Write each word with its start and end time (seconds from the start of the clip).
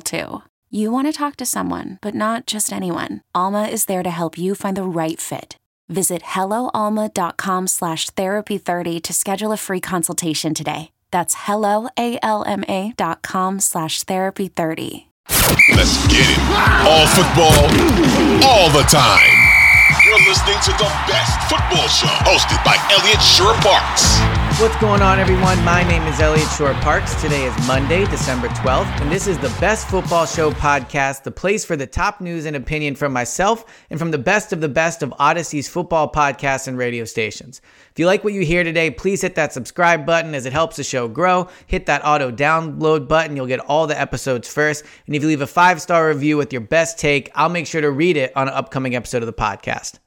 too. 0.00 0.42
You 0.70 0.90
want 0.92 1.08
to 1.08 1.12
talk 1.12 1.36
to 1.36 1.46
someone, 1.46 1.98
but 2.00 2.14
not 2.14 2.46
just 2.46 2.72
anyone. 2.72 3.22
Alma 3.34 3.64
is 3.64 3.84
there 3.86 4.02
to 4.02 4.10
help 4.10 4.38
you 4.38 4.54
find 4.54 4.76
the 4.76 4.84
right 4.84 5.20
fit. 5.20 5.56
Visit 5.88 6.22
helloalma.com 6.22 7.66
slash 7.66 8.08
therapy30 8.10 9.02
to 9.02 9.12
schedule 9.12 9.50
a 9.50 9.56
free 9.56 9.80
consultation 9.80 10.54
today. 10.54 10.92
That's 11.10 11.34
helloalma.com 11.34 13.60
slash 13.60 14.04
therapy30. 14.04 15.06
Let's 15.74 16.06
get 16.06 16.22
it. 16.22 16.38
All 16.86 17.06
football, 17.18 17.58
all 18.46 18.70
the 18.70 18.86
time. 18.86 19.34
You're 20.06 20.22
listening 20.28 20.58
to 20.64 20.70
the 20.78 20.88
best 21.10 21.34
football 21.50 21.88
show 21.88 22.06
hosted 22.26 22.62
by 22.64 22.76
Eliot 22.94 23.20
Shorr-Parks. 23.20 24.20
What's 24.60 24.76
going 24.76 25.00
on, 25.00 25.18
everyone? 25.18 25.64
My 25.64 25.82
name 25.84 26.02
is 26.02 26.20
Eliot 26.20 26.46
Shorr-Parks. 26.50 27.14
Today 27.22 27.44
is 27.44 27.66
Monday, 27.66 28.04
December 28.04 28.48
12th, 28.48 29.00
and 29.00 29.10
this 29.10 29.26
is 29.26 29.38
the 29.38 29.48
Best 29.58 29.88
Football 29.88 30.26
Show 30.26 30.50
podcast, 30.50 31.22
the 31.22 31.30
place 31.30 31.64
for 31.64 31.76
the 31.76 31.86
top 31.86 32.20
news 32.20 32.44
and 32.44 32.54
opinion 32.54 32.94
from 32.94 33.10
myself 33.10 33.64
and 33.88 33.98
from 33.98 34.10
the 34.10 34.18
best 34.18 34.52
of 34.52 34.60
the 34.60 34.68
best 34.68 35.02
of 35.02 35.14
Audacy's 35.18 35.66
football 35.66 36.12
podcasts 36.12 36.68
and 36.68 36.76
radio 36.76 37.06
stations. 37.06 37.62
If 37.90 37.98
you 37.98 38.04
like 38.04 38.22
what 38.22 38.34
you 38.34 38.42
hear 38.42 38.62
today, 38.62 38.90
please 38.90 39.22
hit 39.22 39.34
that 39.36 39.54
subscribe 39.54 40.04
button 40.04 40.34
as 40.34 40.44
it 40.44 40.52
helps 40.52 40.76
the 40.76 40.84
show 40.84 41.08
grow. 41.08 41.48
Hit 41.66 41.86
that 41.86 42.04
auto 42.04 42.30
download 42.30 43.08
button, 43.08 43.36
you'll 43.36 43.46
get 43.46 43.60
all 43.60 43.86
the 43.86 43.98
episodes 43.98 44.46
first. 44.46 44.84
And 45.06 45.16
if 45.16 45.22
you 45.22 45.28
leave 45.28 45.40
a 45.40 45.46
five 45.46 45.80
star 45.80 46.06
review 46.08 46.36
with 46.36 46.52
your 46.52 46.60
best 46.60 46.98
take, 46.98 47.30
I'll 47.34 47.48
make 47.48 47.66
sure 47.66 47.80
to 47.80 47.90
read 47.90 48.18
it 48.18 48.36
on 48.36 48.46
an 48.46 48.52
upcoming 48.52 48.94
episode 48.94 49.22
of 49.22 49.26
the 49.26 49.32
podcast. 49.32 50.00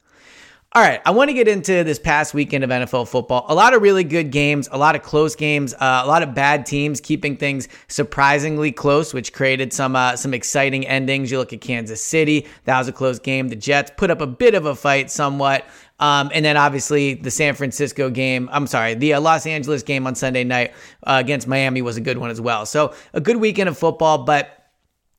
All 0.75 0.81
right, 0.81 0.99
I 1.05 1.11
want 1.11 1.29
to 1.29 1.35
get 1.35 1.47
into 1.47 1.83
this 1.83 1.99
past 1.99 2.33
weekend 2.33 2.63
of 2.63 2.71
NFL 2.71 3.07
football. 3.07 3.45
A 3.47 3.53
lot 3.53 3.75
of 3.75 3.83
really 3.83 4.03
good 4.03 4.31
games, 4.31 4.67
a 4.71 4.77
lot 4.79 4.95
of 4.95 5.03
close 5.03 5.35
games, 5.35 5.75
uh, 5.75 6.01
a 6.03 6.07
lot 6.07 6.23
of 6.23 6.33
bad 6.33 6.65
teams 6.65 6.99
keeping 6.99 7.37
things 7.37 7.67
surprisingly 7.87 8.71
close, 8.71 9.13
which 9.13 9.33
created 9.33 9.71
some 9.71 9.95
uh, 9.95 10.15
some 10.15 10.33
exciting 10.33 10.87
endings. 10.87 11.29
You 11.29 11.37
look 11.37 11.53
at 11.53 11.61
Kansas 11.61 12.03
City, 12.03 12.47
that 12.65 12.79
was 12.79 12.87
a 12.87 12.91
close 12.91 13.19
game. 13.19 13.49
The 13.49 13.55
Jets 13.55 13.91
put 13.97 14.09
up 14.09 14.19
a 14.19 14.25
bit 14.25 14.55
of 14.55 14.65
a 14.65 14.73
fight, 14.73 15.11
somewhat. 15.11 15.63
Um, 15.99 16.31
and 16.33 16.43
then 16.43 16.57
obviously 16.57 17.13
the 17.13 17.29
San 17.29 17.53
Francisco 17.53 18.09
game, 18.09 18.49
I'm 18.51 18.65
sorry, 18.65 18.95
the 18.95 19.13
uh, 19.13 19.21
Los 19.21 19.45
Angeles 19.45 19.83
game 19.83 20.07
on 20.07 20.15
Sunday 20.15 20.43
night 20.43 20.73
uh, 21.03 21.21
against 21.23 21.47
Miami 21.47 21.83
was 21.83 21.97
a 21.97 22.01
good 22.01 22.17
one 22.17 22.31
as 22.31 22.41
well. 22.41 22.65
So 22.65 22.95
a 23.13 23.21
good 23.21 23.37
weekend 23.37 23.69
of 23.69 23.77
football, 23.77 24.23
but 24.23 24.62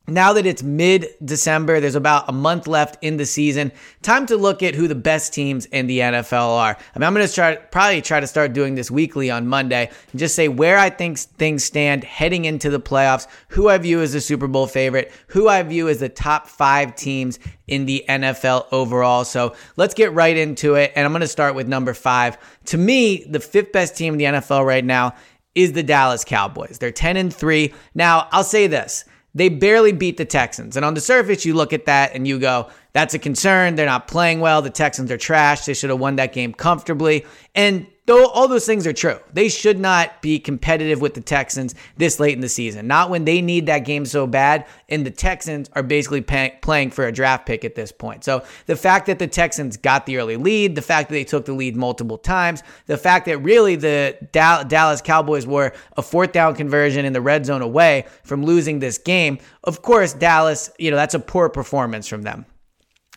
now 0.06 0.34
that 0.34 0.44
it's 0.44 0.62
mid 0.62 1.06
December, 1.24 1.80
there's 1.80 1.94
about 1.94 2.28
a 2.28 2.32
month 2.32 2.66
left 2.66 3.02
in 3.02 3.16
the 3.16 3.24
season. 3.24 3.72
Time 4.02 4.26
to 4.26 4.36
look 4.36 4.62
at 4.62 4.74
who 4.74 4.86
the 4.86 4.94
best 4.94 5.32
teams 5.32 5.64
in 5.66 5.86
the 5.86 6.00
NFL 6.00 6.50
are. 6.50 6.76
I 6.94 6.98
mean, 6.98 7.06
I'm 7.06 7.14
going 7.14 7.26
to 7.26 7.32
try 7.32 7.56
probably 7.56 8.02
try 8.02 8.20
to 8.20 8.26
start 8.26 8.52
doing 8.52 8.74
this 8.74 8.90
weekly 8.90 9.30
on 9.30 9.46
Monday 9.46 9.90
and 10.12 10.18
just 10.18 10.34
say 10.34 10.48
where 10.48 10.76
I 10.76 10.90
think 10.90 11.18
things 11.18 11.64
stand 11.64 12.04
heading 12.04 12.44
into 12.44 12.68
the 12.68 12.80
playoffs, 12.80 13.26
who 13.48 13.68
I 13.68 13.78
view 13.78 14.02
as 14.02 14.14
a 14.14 14.20
Super 14.20 14.46
Bowl 14.46 14.66
favorite, 14.66 15.10
who 15.28 15.48
I 15.48 15.62
view 15.62 15.88
as 15.88 16.00
the 16.00 16.10
top 16.10 16.48
five 16.48 16.94
teams 16.96 17.38
in 17.66 17.86
the 17.86 18.04
NFL 18.06 18.66
overall. 18.72 19.24
So 19.24 19.54
let's 19.76 19.94
get 19.94 20.12
right 20.12 20.36
into 20.36 20.74
it. 20.74 20.92
And 20.94 21.06
I'm 21.06 21.12
going 21.12 21.22
to 21.22 21.28
start 21.28 21.54
with 21.54 21.66
number 21.66 21.94
five. 21.94 22.36
To 22.66 22.76
me, 22.76 23.24
the 23.24 23.40
fifth 23.40 23.72
best 23.72 23.96
team 23.96 24.14
in 24.14 24.18
the 24.18 24.24
NFL 24.24 24.66
right 24.66 24.84
now 24.84 25.14
is 25.54 25.72
the 25.72 25.82
Dallas 25.82 26.24
Cowboys. 26.24 26.78
They're 26.78 26.90
10 26.90 27.16
and 27.16 27.34
3. 27.34 27.72
Now, 27.94 28.28
I'll 28.32 28.44
say 28.44 28.66
this. 28.66 29.04
They 29.34 29.48
barely 29.48 29.92
beat 29.92 30.16
the 30.16 30.24
Texans. 30.24 30.76
And 30.76 30.84
on 30.84 30.94
the 30.94 31.00
surface, 31.00 31.44
you 31.44 31.54
look 31.54 31.72
at 31.72 31.86
that 31.86 32.14
and 32.14 32.26
you 32.26 32.38
go, 32.38 32.70
that's 32.94 33.12
a 33.12 33.18
concern. 33.18 33.74
They're 33.74 33.86
not 33.86 34.06
playing 34.06 34.38
well. 34.38 34.62
The 34.62 34.70
Texans 34.70 35.10
are 35.10 35.18
trash. 35.18 35.64
They 35.64 35.74
should 35.74 35.90
have 35.90 35.98
won 35.98 36.16
that 36.16 36.32
game 36.32 36.54
comfortably. 36.54 37.26
And 37.52 37.88
though 38.06 38.28
all 38.28 38.46
those 38.46 38.66
things 38.66 38.86
are 38.86 38.92
true, 38.92 39.18
they 39.32 39.48
should 39.48 39.80
not 39.80 40.22
be 40.22 40.38
competitive 40.38 41.00
with 41.00 41.14
the 41.14 41.20
Texans 41.20 41.74
this 41.96 42.20
late 42.20 42.34
in 42.34 42.40
the 42.40 42.48
season. 42.48 42.86
Not 42.86 43.10
when 43.10 43.24
they 43.24 43.42
need 43.42 43.66
that 43.66 43.80
game 43.80 44.06
so 44.06 44.28
bad, 44.28 44.66
and 44.88 45.04
the 45.04 45.10
Texans 45.10 45.68
are 45.72 45.82
basically 45.82 46.20
pay- 46.20 46.56
playing 46.62 46.92
for 46.92 47.04
a 47.04 47.10
draft 47.10 47.46
pick 47.46 47.64
at 47.64 47.74
this 47.74 47.90
point. 47.90 48.22
So 48.22 48.44
the 48.66 48.76
fact 48.76 49.06
that 49.06 49.18
the 49.18 49.26
Texans 49.26 49.76
got 49.76 50.06
the 50.06 50.18
early 50.18 50.36
lead, 50.36 50.76
the 50.76 50.82
fact 50.82 51.08
that 51.08 51.14
they 51.14 51.24
took 51.24 51.46
the 51.46 51.52
lead 51.52 51.74
multiple 51.74 52.18
times, 52.18 52.62
the 52.86 52.96
fact 52.96 53.26
that 53.26 53.38
really 53.38 53.74
the 53.74 54.16
Dallas 54.30 55.02
Cowboys 55.02 55.48
were 55.48 55.72
a 55.96 56.02
fourth 56.02 56.30
down 56.30 56.54
conversion 56.54 57.04
in 57.04 57.12
the 57.12 57.20
red 57.20 57.44
zone 57.44 57.60
away 57.60 58.06
from 58.22 58.44
losing 58.44 58.78
this 58.78 58.98
game, 58.98 59.38
of 59.64 59.82
course, 59.82 60.12
Dallas, 60.12 60.70
you 60.78 60.92
know, 60.92 60.96
that's 60.96 61.14
a 61.14 61.20
poor 61.20 61.48
performance 61.48 62.06
from 62.06 62.22
them. 62.22 62.46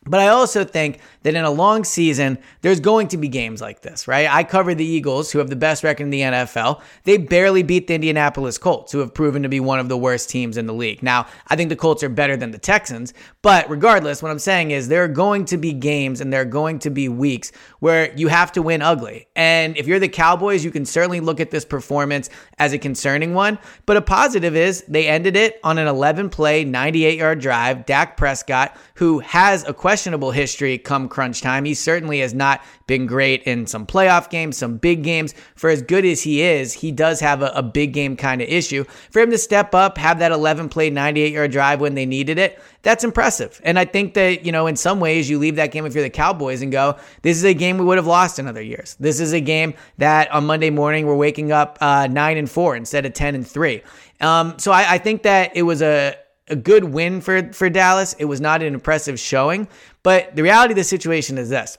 But 0.10 0.20
I 0.20 0.30
also 0.30 0.64
think 0.64 1.00
that 1.24 1.36
in 1.36 1.44
a 1.44 1.52
long 1.52 1.84
season, 1.84 2.38
there's 2.62 2.80
going 2.80 3.10
to 3.10 3.18
be 3.18 3.28
games 3.28 3.62
like 3.62 3.82
this, 3.82 4.08
right? 4.08 4.28
I 4.30 4.44
cover 4.44 4.74
the 4.74 4.86
Eagles, 4.86 5.32
who 5.32 5.40
have 5.40 5.50
the 5.50 5.56
best 5.56 5.84
record 5.84 6.04
in 6.04 6.10
the 6.10 6.22
NFL. 6.22 6.82
They 7.04 7.18
barely 7.18 7.64
beat 7.64 7.88
the 7.88 7.96
Indianapolis 7.96 8.58
Colts, 8.58 8.92
who 8.92 9.00
have 9.00 9.14
proven 9.14 9.44
to 9.44 9.50
be 9.50 9.60
one 9.60 9.80
of 9.80 9.90
the 9.90 9.98
worst 9.98 10.30
teams 10.30 10.58
in 10.58 10.68
the 10.68 10.74
league. 10.74 11.04
Now, 11.04 11.28
I 11.48 11.56
think 11.56 11.70
the 11.70 11.76
Colts 11.76 12.04
are 12.04 12.10
better 12.10 12.38
than 12.38 12.52
the 12.52 12.58
Texans, 12.58 13.14
but 13.42 13.70
regardless, 13.70 14.22
what 14.22 14.32
I'm 14.32 14.40
saying 14.40 14.72
is 14.72 14.88
there 14.88 15.04
are 15.04 15.10
going 15.10 15.46
to 15.46 15.58
be 15.58 15.74
games 15.74 16.22
and 16.22 16.32
there 16.32 16.42
are 16.42 16.46
going 16.46 16.80
to 16.80 16.90
be 16.90 17.10
weeks 17.10 17.52
where 17.80 18.14
you 18.16 18.28
have 18.28 18.52
to 18.54 18.62
win 18.62 18.82
ugly. 18.82 19.28
And 19.36 19.78
if 19.78 19.88
you're 19.88 20.00
the 20.00 20.10
Cowboys, 20.10 20.64
you 20.64 20.72
can 20.72 20.86
certainly 20.86 21.20
look 21.20 21.40
at 21.40 21.52
this 21.52 21.66
performance 21.66 22.30
as 22.58 22.74
a 22.74 22.78
concerning 22.78 23.34
one. 23.34 23.60
But 23.86 23.98
a 23.98 24.02
positive 24.02 24.56
is 24.56 24.84
they 24.88 25.08
ended 25.08 25.36
it 25.36 25.60
on 25.64 25.78
an 25.78 25.88
11 25.88 26.30
play, 26.30 26.64
98 26.64 27.18
yard 27.18 27.40
drive. 27.40 27.86
Dak 27.86 28.18
Prescott, 28.18 28.78
who 28.96 29.20
has 29.20 29.64
a 29.68 29.74
questionable 29.98 30.30
history 30.30 30.78
come 30.78 31.10
crunch 31.10 31.42
time. 31.42 31.66
He 31.66 31.74
certainly 31.74 32.20
has 32.20 32.32
not 32.32 32.62
been 32.86 33.08
great 33.08 33.42
in 33.46 33.66
some 33.66 33.88
playoff 33.88 34.30
games, 34.30 34.56
some 34.56 34.78
big 34.78 35.02
games. 35.02 35.34
For 35.56 35.72
as 35.72 35.82
good 35.82 36.06
as 36.06 36.22
he 36.22 36.44
is, 36.44 36.72
he 36.72 36.92
does 36.92 37.20
have 37.20 37.42
a, 37.42 37.48
a 37.56 37.64
big 37.64 37.94
game 37.94 38.16
kind 38.16 38.40
of 38.40 38.48
issue. 38.48 38.84
For 39.10 39.24
him 39.24 39.32
to 39.32 39.40
step 39.40 39.74
up, 39.74 39.98
have 39.98 40.20
that 40.20 40.32
11 40.32 40.70
play, 40.70 40.92
98 40.92 41.34
yard 41.34 41.52
drive 41.52 41.82
when 41.82 41.96
they 41.96 42.06
needed 42.06 42.38
it, 42.38 42.62
that's 42.84 43.04
impressive. 43.04 43.60
And 43.64 43.80
I 43.80 43.86
think 43.86 44.14
that, 44.14 44.46
you 44.46 44.52
know, 44.52 44.68
in 44.68 44.76
some 44.76 45.00
ways, 45.00 45.32
you 45.32 45.40
leave 45.40 45.56
that 45.56 45.72
game 45.72 45.84
if 45.88 45.96
you're 45.96 46.04
the 46.04 46.12
Cowboys 46.12 46.62
and 46.62 46.72
go, 46.72 46.96
this 47.24 47.36
is 47.36 47.44
a 47.44 47.56
game 47.56 47.80
we 47.80 47.86
would 47.86 47.98
have 47.98 48.06
lost 48.06 48.38
in 48.38 48.48
other 48.48 48.62
years. 48.62 48.98
This 49.00 49.20
is 49.20 49.34
a 49.34 49.42
game 49.42 49.74
that 49.98 50.32
on 50.32 50.46
Monday 50.46 50.70
morning 50.70 51.08
we're 51.08 51.16
waking 51.16 51.52
up 51.52 51.80
uh, 51.82 52.06
9 52.06 52.38
and 52.38 52.48
4 52.48 52.76
instead 52.76 53.08
of 53.08 53.14
10 53.14 53.34
and 53.34 53.48
3. 53.48 53.82
Um, 54.22 54.60
so 54.60 54.72
I, 54.72 54.94
I 54.94 54.98
think 55.00 55.24
that 55.24 55.58
it 55.58 55.64
was 55.64 55.82
a, 55.82 56.16
a 56.48 56.56
good 56.56 56.84
win 56.84 57.22
for, 57.22 57.52
for 57.54 57.70
Dallas. 57.70 58.14
It 58.14 58.26
was 58.26 58.42
not 58.42 58.62
an 58.62 58.74
impressive 58.74 59.20
showing, 59.20 59.68
but 60.04 60.36
the 60.36 60.44
reality 60.44 60.74
of 60.74 60.78
the 60.78 60.84
situation 60.84 61.38
is 61.38 61.50
this. 61.50 61.78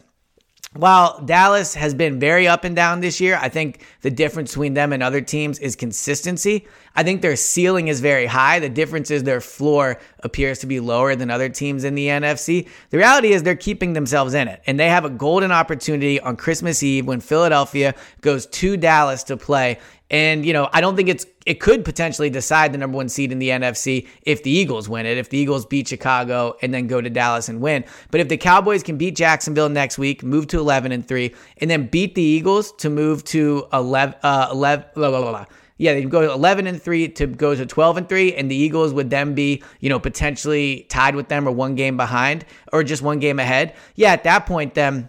While 0.75 1.23
Dallas 1.25 1.73
has 1.75 1.95
been 1.95 2.21
very 2.21 2.47
up 2.47 2.65
and 2.65 2.77
down 2.77 3.01
this 3.01 3.23
year, 3.23 3.39
I 3.41 3.49
think 3.49 3.87
the 4.03 4.11
difference 4.11 4.51
between 4.51 4.75
them 4.75 4.93
and 4.93 5.03
other 5.03 5.23
teams 5.23 5.59
is 5.59 5.75
consistency. 5.75 6.69
I 6.95 7.03
think 7.03 7.23
their 7.23 7.37
ceiling 7.37 7.89
is 7.89 8.01
very 8.01 8.27
high. 8.27 8.59
The 8.59 8.69
difference 8.69 9.11
is 9.11 9.23
their 9.23 9.41
floor 9.41 9.99
appears 10.21 10.59
to 10.59 10.67
be 10.67 10.79
lower 10.79 11.17
than 11.17 11.31
other 11.31 11.49
teams 11.49 11.85
in 11.85 11.95
the 11.95 12.09
NFC. 12.09 12.69
The 12.91 12.99
reality 12.99 13.33
is 13.33 13.43
they're 13.43 13.57
keeping 13.57 13.95
themselves 13.95 14.35
in 14.35 14.47
it, 14.47 14.61
and 14.67 14.79
they 14.79 14.89
have 14.89 15.07
a 15.07 15.11
golden 15.11 15.53
opportunity 15.53 16.21
on 16.21 16.37
Christmas 16.37 16.83
Eve 16.83 17.07
when 17.07 17.21
Philadelphia 17.21 17.95
goes 18.21 18.45
to 18.47 18.77
Dallas 18.77 19.23
to 19.25 19.39
play 19.39 19.79
and, 20.11 20.45
you 20.47 20.53
know, 20.53 20.69
I 20.73 20.81
don't 20.81 20.97
think 20.97 21.09
it's 21.09 21.27
it 21.45 21.61
could 21.61 21.85
potentially 21.85 22.31
decide 22.31 22.73
the 22.73 22.79
number 22.79 22.97
one 22.97 23.09
seed 23.09 23.33
in 23.33 23.39
the 23.39 23.51
NFC 23.51 24.07
if 24.23 24.43
the 24.43 24.51
Eagles 24.51 24.89
win 24.89 25.07
it, 25.07 25.19
if 25.19 25.31
the 25.31 25.39
Eagles 25.39 25.67
beat 25.67 25.89
Chicago 25.89 26.57
and 26.63 26.73
then 26.73 26.87
go 26.87 27.01
to 27.01 27.11
Dallas 27.11 27.49
and 27.49 27.61
win. 27.61 27.85
But 28.11 28.21
if 28.21 28.29
the 28.29 28.37
Cowboys 28.37 28.83
can 28.83 28.97
beat 28.97 29.17
Jacksonville 29.17 29.69
next 29.69 29.99
week, 29.99 30.23
move 30.23 30.47
to 30.49 30.59
11 30.59 30.93
and 30.93 31.07
3, 31.07 31.35
and 31.59 31.71
then 31.71 31.87
beat 31.87 32.15
the 32.15 32.23
Eagles 32.23 32.73
to 32.73 32.91
move 32.91 33.25
to 33.25 33.67
11, 33.73 34.15
uh, 34.23 34.49
11 34.51 34.87
blah, 34.95 35.11
blah, 35.11 35.21
blah, 35.21 35.47
yeah, 35.79 35.95
they'd 35.95 36.11
go 36.11 36.33
11 36.33 36.67
and 36.67 36.83
3 36.83 37.09
to 37.09 37.27
go 37.27 37.55
to 37.55 37.65
12 37.65 37.97
and 37.97 38.09
3 38.09 38.35
and 38.35 38.51
the 38.51 38.57
Eagles 38.57 38.93
would 38.93 39.11
then 39.11 39.35
be, 39.35 39.63
you 39.81 39.89
know, 39.89 40.01
potentially 40.01 40.87
tied 40.89 41.15
with 41.15 41.29
them 41.29 41.49
or 41.49 41.53
one 41.53 41.77
game 41.77 41.97
behind 41.97 42.45
or 42.73 42.83
just 42.83 43.01
one 43.01 43.21
game 43.21 43.39
ahead. 43.39 43.75
Yeah, 43.95 44.13
at 44.13 44.25
that 44.25 44.47
point 44.47 44.75
then 44.75 45.09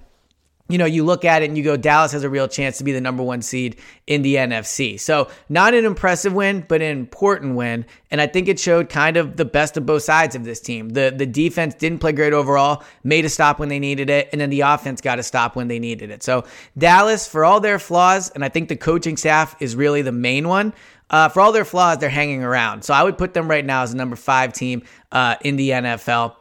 you 0.69 0.77
know, 0.77 0.85
you 0.85 1.03
look 1.03 1.25
at 1.25 1.41
it 1.41 1.49
and 1.49 1.57
you 1.57 1.63
go, 1.63 1.75
Dallas 1.75 2.11
has 2.11 2.23
a 2.23 2.29
real 2.29 2.47
chance 2.47 2.77
to 2.77 2.83
be 2.83 2.91
the 2.91 3.01
number 3.01 3.23
one 3.23 3.41
seed 3.41 3.77
in 4.05 4.21
the 4.21 4.35
NFC. 4.35 4.99
So, 4.99 5.27
not 5.49 5.73
an 5.73 5.83
impressive 5.83 6.31
win, 6.31 6.63
but 6.67 6.81
an 6.81 6.95
important 6.97 7.55
win. 7.55 7.87
And 8.11 8.21
I 8.21 8.27
think 8.27 8.47
it 8.47 8.59
showed 8.59 8.87
kind 8.87 9.17
of 9.17 9.35
the 9.35 9.45
best 9.45 9.77
of 9.77 9.87
both 9.87 10.03
sides 10.03 10.35
of 10.35 10.45
this 10.45 10.59
team. 10.59 10.89
The 10.89 11.11
the 11.15 11.25
defense 11.25 11.73
didn't 11.73 11.99
play 11.99 12.11
great 12.11 12.33
overall, 12.33 12.83
made 13.03 13.25
a 13.25 13.29
stop 13.29 13.57
when 13.59 13.69
they 13.69 13.79
needed 13.79 14.11
it, 14.11 14.29
and 14.31 14.39
then 14.39 14.51
the 14.51 14.61
offense 14.61 15.01
got 15.01 15.17
a 15.17 15.23
stop 15.23 15.55
when 15.55 15.67
they 15.67 15.79
needed 15.79 16.11
it. 16.11 16.21
So, 16.21 16.45
Dallas, 16.77 17.27
for 17.27 17.43
all 17.43 17.59
their 17.59 17.79
flaws, 17.79 18.29
and 18.29 18.45
I 18.45 18.49
think 18.49 18.69
the 18.69 18.77
coaching 18.77 19.17
staff 19.17 19.55
is 19.59 19.75
really 19.75 20.03
the 20.03 20.11
main 20.11 20.47
one. 20.47 20.73
Uh, 21.09 21.27
for 21.27 21.41
all 21.41 21.51
their 21.51 21.65
flaws, 21.65 21.97
they're 21.97 22.09
hanging 22.09 22.43
around. 22.43 22.83
So 22.83 22.93
I 22.93 23.01
would 23.01 23.17
put 23.17 23.33
them 23.33 23.49
right 23.49 23.65
now 23.65 23.81
as 23.81 23.91
a 23.91 23.97
number 23.97 24.15
five 24.15 24.53
team 24.53 24.83
uh, 25.11 25.37
in 25.41 25.55
the 25.55 25.71
NFL. 25.71 26.35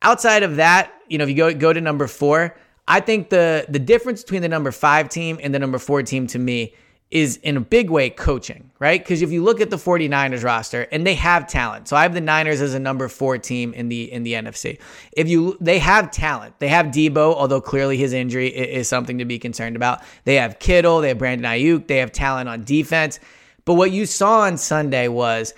Outside 0.00 0.44
of 0.44 0.56
that, 0.56 0.92
you 1.08 1.18
know, 1.18 1.24
if 1.24 1.30
you 1.30 1.34
go 1.34 1.52
go 1.52 1.72
to 1.72 1.80
number 1.80 2.06
four, 2.06 2.56
I 2.88 3.00
think 3.00 3.30
the 3.30 3.66
the 3.68 3.78
difference 3.78 4.22
between 4.22 4.42
the 4.42 4.48
number 4.48 4.72
five 4.72 5.08
team 5.08 5.38
and 5.42 5.54
the 5.54 5.58
number 5.58 5.78
four 5.78 6.02
team 6.02 6.26
to 6.28 6.38
me 6.38 6.74
is 7.10 7.36
in 7.38 7.56
a 7.56 7.60
big 7.60 7.88
way 7.88 8.10
coaching, 8.10 8.70
right? 8.80 9.00
Because 9.00 9.22
if 9.22 9.30
you 9.30 9.42
look 9.42 9.60
at 9.60 9.70
the 9.70 9.76
49ers 9.76 10.42
roster 10.42 10.82
and 10.90 11.06
they 11.06 11.14
have 11.14 11.46
talent. 11.46 11.86
So 11.86 11.96
I 11.96 12.02
have 12.02 12.14
the 12.14 12.20
Niners 12.20 12.60
as 12.60 12.74
a 12.74 12.80
number 12.80 13.06
four 13.06 13.38
team 13.38 13.72
in 13.74 13.88
the 13.88 14.12
in 14.12 14.24
the 14.24 14.32
NFC. 14.32 14.78
If 15.12 15.28
you 15.28 15.56
they 15.60 15.78
have 15.78 16.10
talent. 16.10 16.58
They 16.58 16.68
have 16.68 16.86
Deebo, 16.86 17.34
although 17.34 17.60
clearly 17.60 17.96
his 17.96 18.12
injury 18.12 18.48
is 18.48 18.88
something 18.88 19.18
to 19.18 19.24
be 19.24 19.38
concerned 19.38 19.76
about. 19.76 20.02
They 20.24 20.36
have 20.36 20.58
Kittle, 20.58 21.00
they 21.00 21.08
have 21.08 21.18
Brandon 21.18 21.50
Aiyuk, 21.50 21.86
they 21.86 21.98
have 21.98 22.12
talent 22.12 22.48
on 22.48 22.64
defense. 22.64 23.20
But 23.64 23.74
what 23.74 23.90
you 23.90 24.06
saw 24.06 24.40
on 24.40 24.56
Sunday 24.58 25.08
was 25.08 25.54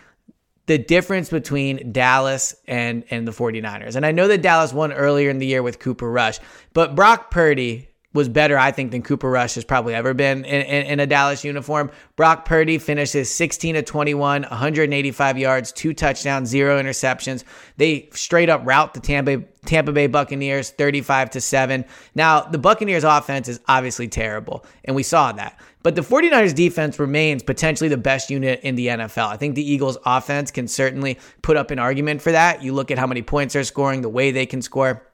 the 0.68 0.78
difference 0.78 1.30
between 1.30 1.92
Dallas 1.92 2.54
and 2.68 3.02
and 3.10 3.26
the 3.26 3.32
49ers. 3.32 3.96
And 3.96 4.06
I 4.06 4.12
know 4.12 4.28
that 4.28 4.42
Dallas 4.42 4.72
won 4.72 4.92
earlier 4.92 5.30
in 5.30 5.38
the 5.38 5.46
year 5.46 5.62
with 5.62 5.80
Cooper 5.80 6.08
Rush, 6.08 6.38
but 6.74 6.94
Brock 6.94 7.30
Purdy 7.30 7.87
was 8.14 8.28
better, 8.28 8.56
I 8.56 8.72
think, 8.72 8.90
than 8.90 9.02
Cooper 9.02 9.28
Rush 9.28 9.54
has 9.56 9.64
probably 9.64 9.94
ever 9.94 10.14
been 10.14 10.44
in, 10.46 10.62
in, 10.62 10.86
in, 10.86 11.00
a 11.00 11.06
Dallas 11.06 11.44
uniform. 11.44 11.90
Brock 12.16 12.46
Purdy 12.46 12.78
finishes 12.78 13.32
16 13.34 13.74
to 13.74 13.82
21, 13.82 14.42
185 14.42 15.38
yards, 15.38 15.72
two 15.72 15.92
touchdowns, 15.92 16.48
zero 16.48 16.80
interceptions. 16.80 17.44
They 17.76 18.08
straight 18.12 18.48
up 18.48 18.62
rout 18.64 18.94
the 18.94 19.00
Tampa, 19.00 19.42
Tampa 19.66 19.92
Bay 19.92 20.06
Buccaneers 20.06 20.70
35 20.70 21.30
to 21.30 21.40
7. 21.42 21.84
Now, 22.14 22.40
the 22.40 22.56
Buccaneers 22.56 23.04
offense 23.04 23.46
is 23.46 23.60
obviously 23.68 24.08
terrible, 24.08 24.64
and 24.84 24.96
we 24.96 25.02
saw 25.02 25.32
that. 25.32 25.60
But 25.82 25.94
the 25.94 26.02
49ers 26.02 26.54
defense 26.54 26.98
remains 26.98 27.42
potentially 27.42 27.88
the 27.88 27.98
best 27.98 28.30
unit 28.30 28.60
in 28.62 28.74
the 28.74 28.88
NFL. 28.88 29.28
I 29.28 29.36
think 29.36 29.54
the 29.54 29.70
Eagles 29.70 29.98
offense 30.06 30.50
can 30.50 30.66
certainly 30.66 31.18
put 31.42 31.58
up 31.58 31.70
an 31.70 31.78
argument 31.78 32.22
for 32.22 32.32
that. 32.32 32.62
You 32.62 32.72
look 32.72 32.90
at 32.90 32.98
how 32.98 33.06
many 33.06 33.22
points 33.22 33.52
they're 33.52 33.64
scoring, 33.64 34.00
the 34.00 34.08
way 34.08 34.30
they 34.30 34.46
can 34.46 34.62
score. 34.62 35.07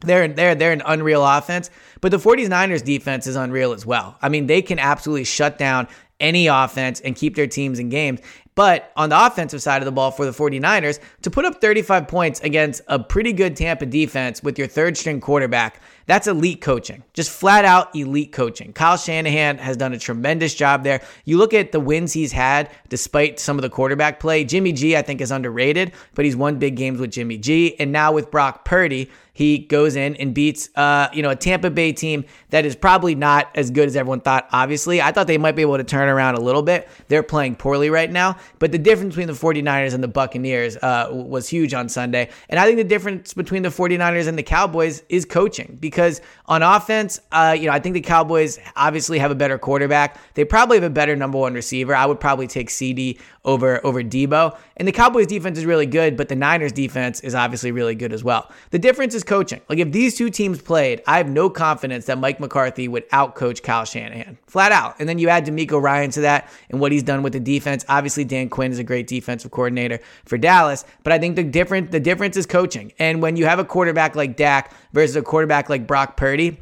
They're 0.00 0.28
they're 0.28 0.54
they're 0.54 0.72
an 0.72 0.82
unreal 0.84 1.24
offense, 1.24 1.70
but 2.00 2.10
the 2.10 2.18
49ers 2.18 2.84
defense 2.84 3.26
is 3.26 3.36
unreal 3.36 3.72
as 3.72 3.84
well. 3.84 4.16
I 4.22 4.28
mean, 4.28 4.46
they 4.46 4.62
can 4.62 4.78
absolutely 4.78 5.24
shut 5.24 5.58
down 5.58 5.88
any 6.20 6.46
offense 6.46 7.00
and 7.00 7.16
keep 7.16 7.34
their 7.34 7.46
teams 7.46 7.78
in 7.78 7.88
games. 7.88 8.20
But 8.54 8.92
on 8.96 9.08
the 9.08 9.26
offensive 9.26 9.62
side 9.62 9.80
of 9.80 9.86
the 9.86 9.92
ball 9.92 10.10
for 10.10 10.26
the 10.26 10.32
49ers, 10.32 10.98
to 11.22 11.30
put 11.30 11.44
up 11.44 11.60
35 11.60 12.08
points 12.08 12.40
against 12.40 12.82
a 12.88 12.98
pretty 12.98 13.32
good 13.32 13.56
Tampa 13.56 13.86
defense 13.86 14.42
with 14.42 14.58
your 14.58 14.66
third 14.66 14.98
string 14.98 15.20
quarterback, 15.20 15.80
that's 16.06 16.26
elite 16.26 16.60
coaching. 16.60 17.02
Just 17.14 17.30
flat 17.30 17.64
out 17.64 17.94
elite 17.94 18.32
coaching. 18.32 18.72
Kyle 18.72 18.96
Shanahan 18.96 19.56
has 19.58 19.76
done 19.76 19.92
a 19.94 19.98
tremendous 19.98 20.54
job 20.54 20.82
there. 20.82 21.00
You 21.24 21.38
look 21.38 21.54
at 21.54 21.72
the 21.72 21.80
wins 21.80 22.12
he's 22.12 22.32
had 22.32 22.70
despite 22.88 23.38
some 23.38 23.56
of 23.56 23.62
the 23.62 23.70
quarterback 23.70 24.20
play. 24.20 24.44
Jimmy 24.44 24.72
G, 24.72 24.96
I 24.96 25.02
think, 25.02 25.20
is 25.20 25.30
underrated, 25.30 25.92
but 26.14 26.24
he's 26.24 26.36
won 26.36 26.58
big 26.58 26.76
games 26.76 27.00
with 27.00 27.12
Jimmy 27.12 27.38
G. 27.38 27.78
And 27.78 27.92
now 27.92 28.12
with 28.12 28.30
Brock 28.30 28.64
Purdy, 28.64 29.10
he 29.40 29.56
goes 29.56 29.96
in 29.96 30.16
and 30.16 30.34
beats 30.34 30.68
uh, 30.76 31.08
you 31.14 31.22
know 31.22 31.30
a 31.30 31.34
Tampa 31.34 31.70
Bay 31.70 31.94
team 31.94 32.26
that 32.50 32.66
is 32.66 32.76
probably 32.76 33.14
not 33.14 33.48
as 33.54 33.70
good 33.70 33.88
as 33.88 33.96
everyone 33.96 34.20
thought. 34.20 34.46
Obviously, 34.52 35.00
I 35.00 35.12
thought 35.12 35.28
they 35.28 35.38
might 35.38 35.56
be 35.56 35.62
able 35.62 35.78
to 35.78 35.84
turn 35.84 36.10
around 36.10 36.34
a 36.34 36.40
little 36.40 36.60
bit. 36.62 36.86
They're 37.08 37.22
playing 37.22 37.56
poorly 37.56 37.88
right 37.88 38.10
now, 38.10 38.36
but 38.58 38.70
the 38.70 38.78
difference 38.78 39.14
between 39.14 39.28
the 39.28 39.40
49ers 39.40 39.94
and 39.94 40.04
the 40.04 40.08
Buccaneers 40.08 40.76
uh, 40.76 41.08
was 41.10 41.48
huge 41.48 41.72
on 41.72 41.88
Sunday. 41.88 42.28
And 42.50 42.60
I 42.60 42.66
think 42.66 42.76
the 42.76 42.84
difference 42.84 43.32
between 43.32 43.62
the 43.62 43.70
49ers 43.70 44.28
and 44.28 44.36
the 44.36 44.42
Cowboys 44.42 45.04
is 45.08 45.24
coaching 45.24 45.78
because 45.80 46.20
on 46.44 46.62
offense, 46.62 47.18
uh, 47.32 47.56
you 47.58 47.66
know, 47.66 47.72
I 47.72 47.78
think 47.78 47.94
the 47.94 48.02
Cowboys 48.02 48.58
obviously 48.76 49.18
have 49.20 49.30
a 49.30 49.34
better 49.34 49.56
quarterback. 49.56 50.18
They 50.34 50.44
probably 50.44 50.76
have 50.76 50.84
a 50.84 50.90
better 50.90 51.16
number 51.16 51.38
one 51.38 51.54
receiver. 51.54 51.94
I 51.94 52.04
would 52.04 52.20
probably 52.20 52.46
take 52.46 52.68
CeeDee 52.68 53.18
over 53.46 53.84
over 53.86 54.02
Deebo. 54.02 54.58
And 54.76 54.86
the 54.86 54.92
Cowboys 54.92 55.26
defense 55.26 55.58
is 55.58 55.64
really 55.64 55.86
good, 55.86 56.16
but 56.16 56.28
the 56.28 56.36
Niners 56.36 56.72
defense 56.72 57.20
is 57.20 57.34
obviously 57.34 57.72
really 57.72 57.94
good 57.94 58.12
as 58.12 58.22
well. 58.22 58.50
The 58.70 58.78
difference 58.78 59.14
is 59.14 59.24
coaching. 59.30 59.60
Like 59.68 59.78
if 59.78 59.92
these 59.92 60.18
two 60.18 60.28
teams 60.28 60.60
played, 60.60 61.02
I 61.06 61.18
have 61.18 61.28
no 61.28 61.48
confidence 61.48 62.06
that 62.06 62.18
Mike 62.18 62.40
McCarthy 62.40 62.88
would 62.88 63.08
outcoach 63.10 63.62
Kyle 63.62 63.84
Shanahan. 63.84 64.36
Flat 64.48 64.72
out. 64.72 64.96
And 64.98 65.08
then 65.08 65.20
you 65.20 65.28
add 65.28 65.46
DeMeco 65.46 65.80
Ryan 65.80 66.10
to 66.10 66.22
that 66.22 66.50
and 66.68 66.80
what 66.80 66.90
he's 66.90 67.04
done 67.04 67.22
with 67.22 67.32
the 67.32 67.40
defense. 67.40 67.84
Obviously 67.88 68.24
Dan 68.24 68.48
Quinn 68.48 68.72
is 68.72 68.80
a 68.80 68.84
great 68.84 69.06
defensive 69.06 69.52
coordinator 69.52 70.00
for 70.24 70.36
Dallas, 70.36 70.84
but 71.04 71.12
I 71.12 71.20
think 71.20 71.36
the 71.36 71.44
different 71.44 71.92
the 71.92 72.00
difference 72.00 72.36
is 72.36 72.44
coaching. 72.44 72.92
And 72.98 73.22
when 73.22 73.36
you 73.36 73.46
have 73.46 73.60
a 73.60 73.64
quarterback 73.64 74.16
like 74.16 74.36
Dak 74.36 74.74
versus 74.92 75.14
a 75.14 75.22
quarterback 75.22 75.70
like 75.70 75.86
Brock 75.86 76.16
Purdy, 76.16 76.60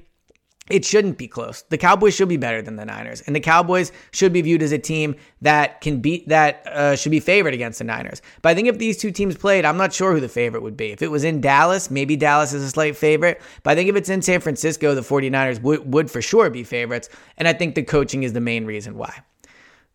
it 0.70 0.84
shouldn't 0.84 1.18
be 1.18 1.28
close. 1.28 1.62
The 1.62 1.78
Cowboys 1.78 2.14
should 2.14 2.28
be 2.28 2.36
better 2.36 2.62
than 2.62 2.76
the 2.76 2.84
Niners, 2.84 3.22
and 3.22 3.34
the 3.34 3.40
Cowboys 3.40 3.92
should 4.12 4.32
be 4.32 4.42
viewed 4.42 4.62
as 4.62 4.72
a 4.72 4.78
team 4.78 5.16
that 5.42 5.80
can 5.80 6.00
beat 6.00 6.28
that 6.28 6.66
uh, 6.66 6.96
should 6.96 7.10
be 7.10 7.20
favored 7.20 7.54
against 7.54 7.78
the 7.78 7.84
Niners. 7.84 8.22
But 8.42 8.50
I 8.50 8.54
think 8.54 8.68
if 8.68 8.78
these 8.78 8.96
two 8.96 9.10
teams 9.10 9.36
played, 9.36 9.64
I'm 9.64 9.76
not 9.76 9.92
sure 9.92 10.12
who 10.12 10.20
the 10.20 10.28
favorite 10.28 10.62
would 10.62 10.76
be. 10.76 10.90
If 10.90 11.02
it 11.02 11.10
was 11.10 11.24
in 11.24 11.40
Dallas, 11.40 11.90
maybe 11.90 12.16
Dallas 12.16 12.52
is 12.52 12.62
a 12.62 12.70
slight 12.70 12.96
favorite. 12.96 13.40
But 13.62 13.70
I 13.70 13.74
think 13.74 13.88
if 13.88 13.96
it's 13.96 14.08
in 14.08 14.22
San 14.22 14.40
Francisco, 14.40 14.94
the 14.94 15.00
49ers 15.00 15.62
would, 15.62 15.92
would 15.92 16.10
for 16.10 16.22
sure 16.22 16.50
be 16.50 16.64
favorites. 16.64 17.08
And 17.36 17.48
I 17.48 17.52
think 17.52 17.74
the 17.74 17.82
coaching 17.82 18.22
is 18.22 18.32
the 18.32 18.40
main 18.40 18.66
reason 18.66 18.96
why. 18.96 19.22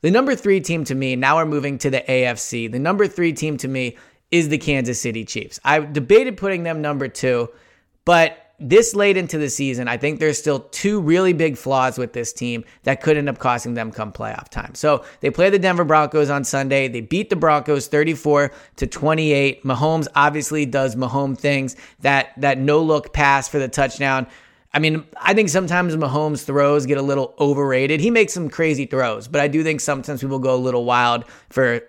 The 0.02 0.12
number 0.12 0.36
three 0.36 0.60
team 0.60 0.84
to 0.86 0.96
me, 0.96 1.16
now 1.16 1.38
we're 1.38 1.46
moving 1.46 1.78
to 1.80 1.90
the 1.90 2.02
AFC. 2.02 2.70
The 2.70 2.80
number 2.80 3.08
three 3.08 3.32
team 3.32 3.56
to 3.58 3.68
me 3.70 3.98
is 4.32 4.50
the 4.50 4.58
Kansas 4.58 5.00
City 5.00 5.24
Chiefs. 5.24 5.60
I 5.64 5.80
debated 5.80 6.36
putting 6.36 6.64
them 6.64 6.82
number 6.82 7.08
two, 7.08 7.50
but 8.04 8.43
this 8.60 8.96
late 8.96 9.18
into 9.18 9.38
the 9.38 9.50
season, 9.50 9.88
I 9.88 9.98
think 9.98 10.20
there's 10.20 10.38
still 10.38 10.60
two 10.72 11.02
really 11.02 11.34
big 11.34 11.58
flaws 11.58 11.98
with 11.98 12.14
this 12.14 12.32
team 12.32 12.64
that 12.84 13.02
could 13.02 13.18
end 13.18 13.28
up 13.28 13.40
costing 13.40 13.74
them 13.74 13.92
come 13.92 14.14
playoff 14.14 14.50
time. 14.50 14.76
So 14.76 15.04
they 15.22 15.32
play 15.32 15.50
the 15.50 15.60
Denver 15.60 15.84
Broncos 15.84 16.30
on 16.30 16.44
Sunday. 16.44 16.88
They 16.88 17.02
beat 17.02 17.30
the 17.30 17.36
Broncos 17.36 17.88
34 17.88 18.52
to 18.78 18.88
28. 18.88 19.64
Mahomes 19.64 20.08
obviously 20.16 20.66
does 20.66 20.96
Mahomes 20.96 21.40
things 21.40 21.76
that 22.02 22.30
that 22.38 22.58
no 22.58 22.82
look 22.82 23.12
pass 23.12 23.48
for 23.48 23.60
the 23.60 23.68
touchdown. 23.68 24.28
I 24.74 24.80
mean, 24.80 25.04
I 25.18 25.34
think 25.34 25.50
sometimes 25.50 25.96
Mahomes' 25.96 26.46
throws 26.46 26.88
get 26.88 26.98
a 26.98 27.02
little 27.04 27.36
overrated. 27.40 28.00
He 28.00 28.10
makes 28.10 28.34
some 28.34 28.50
crazy 28.50 28.86
throws, 28.86 29.28
but 29.28 29.40
I 29.40 29.48
do 29.48 29.64
think 29.64 29.82
sometimes 29.82 30.22
people 30.22 30.40
go 30.40 30.56
a 30.56 30.58
little 30.58 30.84
wild 30.86 31.26
for 31.50 31.82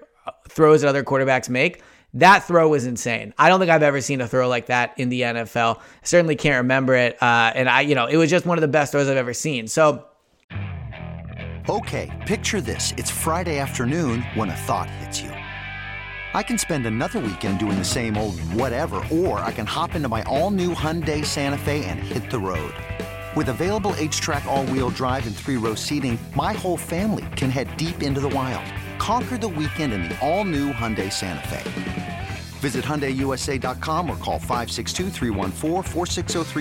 throws 0.49 0.83
that 0.83 0.89
other 0.89 1.03
quarterbacks 1.03 1.49
make. 1.49 1.83
That 2.15 2.45
throw 2.45 2.69
was 2.69 2.87
insane. 2.87 3.35
I 3.37 3.49
don't 3.49 3.59
think 3.59 3.73
I've 3.73 3.83
ever 3.83 4.01
seen 4.01 4.21
a 4.21 4.29
throw 4.29 4.49
like 4.49 4.67
that 4.67 4.95
in 4.99 5.09
the 5.09 5.23
NFL. 5.23 5.79
I 5.79 5.81
certainly 6.05 6.37
can't 6.37 6.59
remember 6.59 6.95
it. 6.95 7.21
Uh, 7.21 7.53
and 7.55 7.69
I, 7.69 7.81
you 7.81 7.97
know, 7.97 8.07
it 8.07 8.17
was 8.17 8.31
just 8.31 8.47
one 8.47 8.57
of 8.57 8.63
the 8.63 8.69
best 8.69 8.93
throws 8.93 9.09
I've 9.09 9.17
ever 9.17 9.35
seen. 9.35 9.67
So, 9.67 10.07
okay, 11.69 12.17
picture 12.27 12.61
this: 12.61 12.95
it's 12.97 13.11
Friday 13.11 13.59
afternoon 13.59 14.23
when 14.35 14.49
a 14.49 14.57
thought 14.57 14.89
hits 14.89 15.21
you. 15.21 15.31
I 16.35 16.43
can 16.43 16.59
spend 16.59 16.87
another 16.87 17.21
weekend 17.21 17.59
doing 17.59 17.79
the 17.79 17.85
same 17.85 18.17
old 18.17 18.39
whatever, 18.41 19.05
or 19.11 19.39
I 19.41 19.53
can 19.53 19.67
hop 19.67 19.95
into 19.95 20.09
my 20.09 20.23
all-new 20.25 20.75
Hyundai 20.75 21.25
Santa 21.25 21.59
Fe 21.59 21.85
and 21.85 22.01
hit 22.01 22.29
the 22.29 22.41
road. 22.41 22.75
With 23.37 23.49
available 23.49 23.93
H-Track 23.97 24.45
all-wheel 24.45 24.91
drive 24.91 25.29
and 25.29 25.37
three-row 25.37 25.77
seating, 25.77 26.19
my 26.35 26.53
whole 26.53 26.77
family 26.77 27.25
can 27.37 27.51
head 27.51 27.77
deep 27.77 28.03
into 28.03 28.21
the 28.21 28.29
wild. 28.29 28.65
Conquer 29.05 29.37
the 29.37 29.47
weekend 29.47 29.93
in 29.93 30.05
the 30.05 30.19
all-new 30.27 30.73
Hyundai 30.73 31.13
Santa 31.13 31.47
Fe. 31.49 32.27
Visit 32.61 32.83
HyundaiUSA.com 32.87 34.09
or 34.09 34.17
call 34.17 34.39
562 34.39 35.11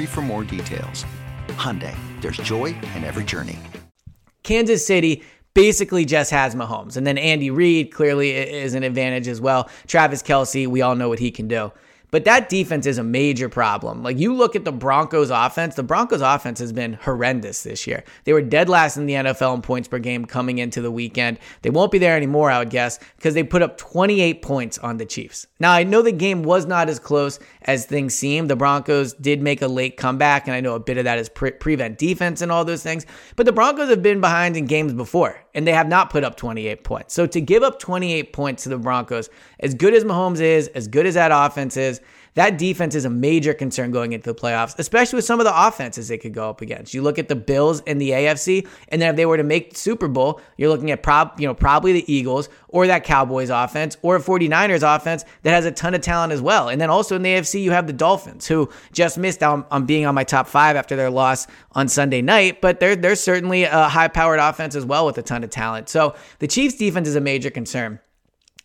for 0.05 0.21
more 0.21 0.43
details. 0.43 1.05
Hyundai, 1.51 1.95
there's 2.19 2.35
joy 2.35 2.75
in 2.95 3.05
every 3.05 3.23
journey. 3.23 3.57
Kansas 4.43 4.85
City 4.85 5.23
basically 5.53 6.03
just 6.03 6.31
has 6.31 6.53
Mahomes. 6.53 6.97
And 6.97 7.07
then 7.07 7.17
Andy 7.17 7.49
Reid 7.49 7.93
clearly 7.93 8.31
is 8.31 8.73
an 8.73 8.83
advantage 8.83 9.29
as 9.29 9.39
well. 9.39 9.69
Travis 9.87 10.21
Kelce, 10.21 10.67
we 10.67 10.81
all 10.81 10.95
know 10.95 11.07
what 11.07 11.19
he 11.19 11.31
can 11.31 11.47
do. 11.47 11.71
But 12.13 12.25
that 12.25 12.47
defense 12.47 12.85
is 12.85 12.99
a 12.99 13.03
major 13.03 13.49
problem. 13.49 14.03
Like 14.03 14.19
you 14.19 14.35
look 14.35 14.55
at 14.55 14.65
the 14.65 14.71
Broncos 14.71 15.31
offense, 15.31 15.73
the 15.73 15.81
Broncos 15.81 16.21
offense 16.21 16.59
has 16.59 16.71
been 16.71 16.93
horrendous 16.93 17.63
this 17.63 17.87
year. 17.87 18.03
They 18.25 18.33
were 18.33 18.43
dead 18.43 18.69
last 18.69 18.97
in 18.97 19.07
the 19.07 19.15
NFL 19.15 19.55
in 19.55 19.63
points 19.63 19.87
per 19.87 19.97
game 19.97 20.25
coming 20.25 20.59
into 20.59 20.79
the 20.79 20.91
weekend. 20.91 21.39
They 21.63 21.71
won't 21.71 21.91
be 21.91 21.97
there 21.97 22.15
anymore, 22.15 22.51
I 22.51 22.59
would 22.59 22.69
guess, 22.69 22.99
because 23.15 23.33
they 23.33 23.41
put 23.41 23.63
up 23.63 23.79
28 23.79 24.43
points 24.43 24.77
on 24.77 24.97
the 24.97 25.07
Chiefs. 25.07 25.47
Now, 25.59 25.71
I 25.71 25.85
know 25.85 26.03
the 26.03 26.11
game 26.11 26.43
was 26.43 26.67
not 26.67 26.87
as 26.87 26.99
close 26.99 27.39
as 27.63 27.87
things 27.87 28.13
seem. 28.13 28.45
The 28.45 28.55
Broncos 28.55 29.13
did 29.13 29.41
make 29.41 29.63
a 29.63 29.67
late 29.67 29.97
comeback, 29.97 30.45
and 30.45 30.53
I 30.53 30.61
know 30.61 30.75
a 30.75 30.79
bit 30.79 30.99
of 30.99 31.05
that 31.05 31.17
is 31.17 31.29
pre- 31.29 31.49
prevent 31.49 31.97
defense 31.97 32.43
and 32.43 32.51
all 32.51 32.63
those 32.63 32.83
things. 32.83 33.07
But 33.35 33.47
the 33.47 33.53
Broncos 33.53 33.89
have 33.89 34.03
been 34.03 34.21
behind 34.21 34.55
in 34.55 34.67
games 34.67 34.93
before 34.93 35.42
and 35.53 35.67
they 35.67 35.73
have 35.73 35.87
not 35.87 36.09
put 36.09 36.23
up 36.23 36.35
28 36.35 36.83
points. 36.83 37.13
So 37.13 37.25
to 37.27 37.41
give 37.41 37.63
up 37.63 37.79
28 37.79 38.33
points 38.33 38.63
to 38.63 38.69
the 38.69 38.77
Broncos, 38.77 39.29
as 39.59 39.73
good 39.73 39.93
as 39.93 40.03
Mahomes 40.03 40.39
is, 40.39 40.67
as 40.69 40.87
good 40.87 41.05
as 41.05 41.13
that 41.13 41.31
offense 41.33 41.77
is, 41.77 42.01
that 42.35 42.57
defense 42.57 42.95
is 42.95 43.05
a 43.05 43.09
major 43.09 43.53
concern 43.53 43.91
going 43.91 44.13
into 44.13 44.31
the 44.31 44.39
playoffs, 44.39 44.77
especially 44.79 45.17
with 45.17 45.25
some 45.25 45.39
of 45.39 45.45
the 45.45 45.67
offenses 45.67 46.07
they 46.07 46.17
could 46.17 46.33
go 46.33 46.49
up 46.49 46.61
against. 46.61 46.93
You 46.93 47.01
look 47.01 47.19
at 47.19 47.27
the 47.27 47.35
Bills 47.35 47.81
in 47.81 47.97
the 47.97 48.11
AFC, 48.11 48.67
and 48.89 49.01
then 49.01 49.11
if 49.11 49.15
they 49.15 49.25
were 49.25 49.37
to 49.37 49.43
make 49.43 49.77
Super 49.77 50.07
Bowl, 50.07 50.41
you're 50.57 50.69
looking 50.69 50.91
at 50.91 51.03
prob, 51.03 51.39
you 51.39 51.47
know, 51.47 51.53
probably 51.53 51.93
the 51.93 52.11
Eagles 52.11 52.49
or 52.69 52.87
that 52.87 53.03
Cowboys 53.03 53.49
offense 53.49 53.97
or 54.01 54.15
a 54.15 54.19
49ers 54.19 54.95
offense 54.95 55.25
that 55.43 55.51
has 55.51 55.65
a 55.65 55.71
ton 55.71 55.93
of 55.93 56.01
talent 56.01 56.33
as 56.33 56.41
well. 56.41 56.69
And 56.69 56.81
then 56.81 56.89
also 56.89 57.15
in 57.15 57.21
the 57.21 57.29
AFC, 57.29 57.61
you 57.61 57.71
have 57.71 57.87
the 57.87 57.93
Dolphins, 57.93 58.47
who 58.47 58.69
just 58.91 59.17
missed 59.17 59.43
out 59.43 59.67
on 59.69 59.85
being 59.85 60.05
on 60.05 60.15
my 60.15 60.23
top 60.23 60.47
five 60.47 60.75
after 60.75 60.95
their 60.95 61.11
loss 61.11 61.47
on 61.73 61.87
Sunday 61.87 62.21
night, 62.21 62.61
but 62.61 62.79
they're, 62.79 62.95
they're 62.95 63.15
certainly 63.15 63.63
a 63.63 63.89
high 63.89 64.07
powered 64.07 64.39
offense 64.39 64.75
as 64.75 64.85
well 64.85 65.05
with 65.05 65.17
a 65.17 65.23
ton 65.23 65.43
of 65.43 65.49
talent. 65.49 65.89
So 65.89 66.15
the 66.39 66.47
Chiefs 66.47 66.75
defense 66.75 67.07
is 67.07 67.15
a 67.15 67.21
major 67.21 67.49
concern. 67.49 67.99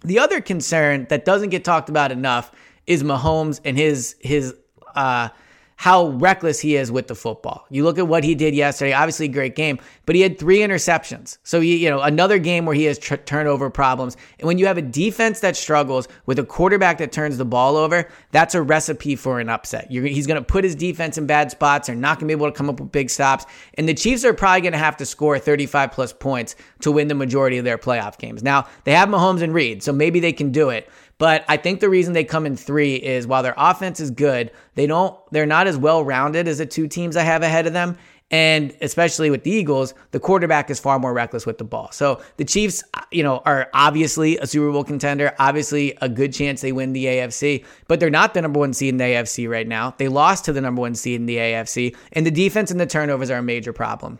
The 0.03 0.21
other 0.21 0.41
concern 0.41 1.07
that 1.11 1.25
doesn't 1.25 1.49
get 1.49 1.65
talked 1.65 1.89
about 1.89 2.13
enough 2.13 2.53
is 2.89 3.05
Mahomes 3.05 3.61
and 3.65 3.77
his 3.77 4.17
his 4.19 4.55
uh, 4.97 5.29
how 5.77 6.09
reckless 6.09 6.59
he 6.59 6.75
is 6.75 6.91
with 6.91 7.07
the 7.07 7.15
football. 7.15 7.65
You 7.71 7.85
look 7.85 7.99
at 7.99 8.09
what 8.09 8.25
he 8.25 8.35
did 8.35 8.53
yesterday, 8.53 8.93
obviously 8.93 9.29
great 9.29 9.55
game, 9.55 9.79
but 10.07 10.17
he 10.17 10.23
had 10.23 10.37
three 10.37 10.59
interceptions. 10.59 11.39
So 11.45 11.61
he, 11.61 11.77
you 11.77 11.89
know, 11.89 12.01
another 12.01 12.41
game 12.41 12.67
where 12.67 12.75
he 12.75 12.83
has 12.87 12.99
tr- 12.99 13.15
turnover 13.15 13.71
problems. 13.71 14.17
And 14.41 14.49
when 14.49 14.59
you 14.59 14.67
have 14.67 14.77
a 14.77 14.83
defense 14.83 15.39
that 15.39 15.55
struggles 15.55 16.09
with 16.27 16.41
a 16.41 16.45
quarterback 16.45 16.99
that 16.99 17.13
turns 17.13 17.39
the 17.39 17.45
ball 17.45 17.77
over, 17.77 18.09
that's 18.33 18.57
a 18.57 18.63
recipe 18.63 19.15
for 19.15 19.39
an 19.39 19.49
upset. 19.49 19.93
You're, 19.93 20.07
he's 20.07 20.27
going 20.27 20.43
to 20.43 20.45
put 20.45 20.65
his 20.65 20.75
defense 20.75 21.17
in 21.17 21.27
bad 21.27 21.53
spots. 21.53 21.87
They're 21.87 21.95
not 21.95 22.19
going 22.19 22.27
to 22.29 22.35
be 22.35 22.41
able 22.41 22.51
to 22.51 22.59
come 22.59 22.69
up 22.69 22.81
with 22.81 22.91
big 22.91 23.09
stops. 23.09 23.47
And 23.75 23.89
the 23.89 23.95
Chiefs 23.95 24.25
are 24.25 24.35
probably 24.35 24.63
going 24.63 24.73
to 24.73 24.79
have 24.79 24.97
to 24.97 25.07
score 25.07 25.39
35 25.39 25.93
plus 25.93 26.13
points 26.13 26.57
to 26.81 26.91
win 26.91 27.07
the 27.07 27.15
majority 27.15 27.57
of 27.57 27.65
their 27.65 27.79
playoff 27.79 28.19
games. 28.19 28.43
Now, 28.43 28.67
they 28.83 28.95
have 28.95 29.09
Mahomes 29.09 29.43
and 29.43 29.55
Reid, 29.55 29.85
so 29.85 29.93
maybe 29.93 30.19
they 30.19 30.33
can 30.33 30.51
do 30.51 30.71
it. 30.71 30.91
But 31.19 31.45
I 31.49 31.57
think 31.57 31.81
the 31.81 31.89
reason 31.89 32.15
they 32.15 32.25
come 32.25 32.47
in 32.47 32.57
three 32.57 32.95
is 32.95 33.27
while 33.27 33.43
their 33.43 33.55
offense 33.57 34.01
is 34.01 34.11
good, 34.11 34.53
they 34.75 34.87
don't 34.87 35.19
they're 35.33 35.47
not 35.47 35.67
as 35.67 35.77
well 35.77 36.05
rounded 36.05 36.49
as 36.49 36.59
the 36.59 36.67
two 36.67 36.87
teams 36.87 37.17
I 37.17 37.23
have 37.23 37.43
ahead 37.43 37.67
of 37.67 37.73
them. 37.73 37.99
And 38.31 38.77
especially 38.83 39.31
with 39.31 39.43
the 39.43 39.51
Eagles, 39.51 39.95
the 40.11 40.21
quarterback 40.21 40.69
is 40.69 40.79
far 40.79 40.99
more 40.99 41.15
reckless 41.15 41.47
with 41.47 41.57
the 41.57 41.65
ball. 41.65 41.91
So 41.93 42.21
the 42.37 42.45
Chiefs, 42.45 42.85
you 43.11 43.23
know, 43.23 43.39
are 43.47 43.71
obviously 43.73 44.37
a 44.37 44.47
Super 44.47 44.71
Bowl 44.71 44.85
contender, 44.85 45.35
obviously 45.39 45.97
a 46.03 46.11
good 46.11 46.35
chance 46.35 46.61
they 46.61 46.73
win 46.73 46.93
the 46.93 47.07
AFC, 47.07 47.65
but 47.87 48.01
they're 48.01 48.11
not 48.11 48.35
the 48.35 48.43
number 48.43 48.61
one 48.61 48.75
seed 48.75 48.91
in 48.91 48.99
the 48.99 49.05
AFC 49.05 49.49
right 49.49 49.67
now. 49.67 49.95
They 49.97 50.09
lost 50.09 50.45
to 50.45 50.53
the 50.53 50.61
number 50.61 50.81
one 50.81 50.95
seed 50.95 51.21
in 51.21 51.27
the 51.27 51.39
AFC, 51.39 51.97
and 52.13 52.27
the 52.27 52.31
defense 52.31 52.71
and 52.71 52.79
the 52.79 52.87
turnovers 52.87 53.31
are 53.31 53.39
a 53.39 53.43
major 53.43 53.73
problem. 53.73 54.19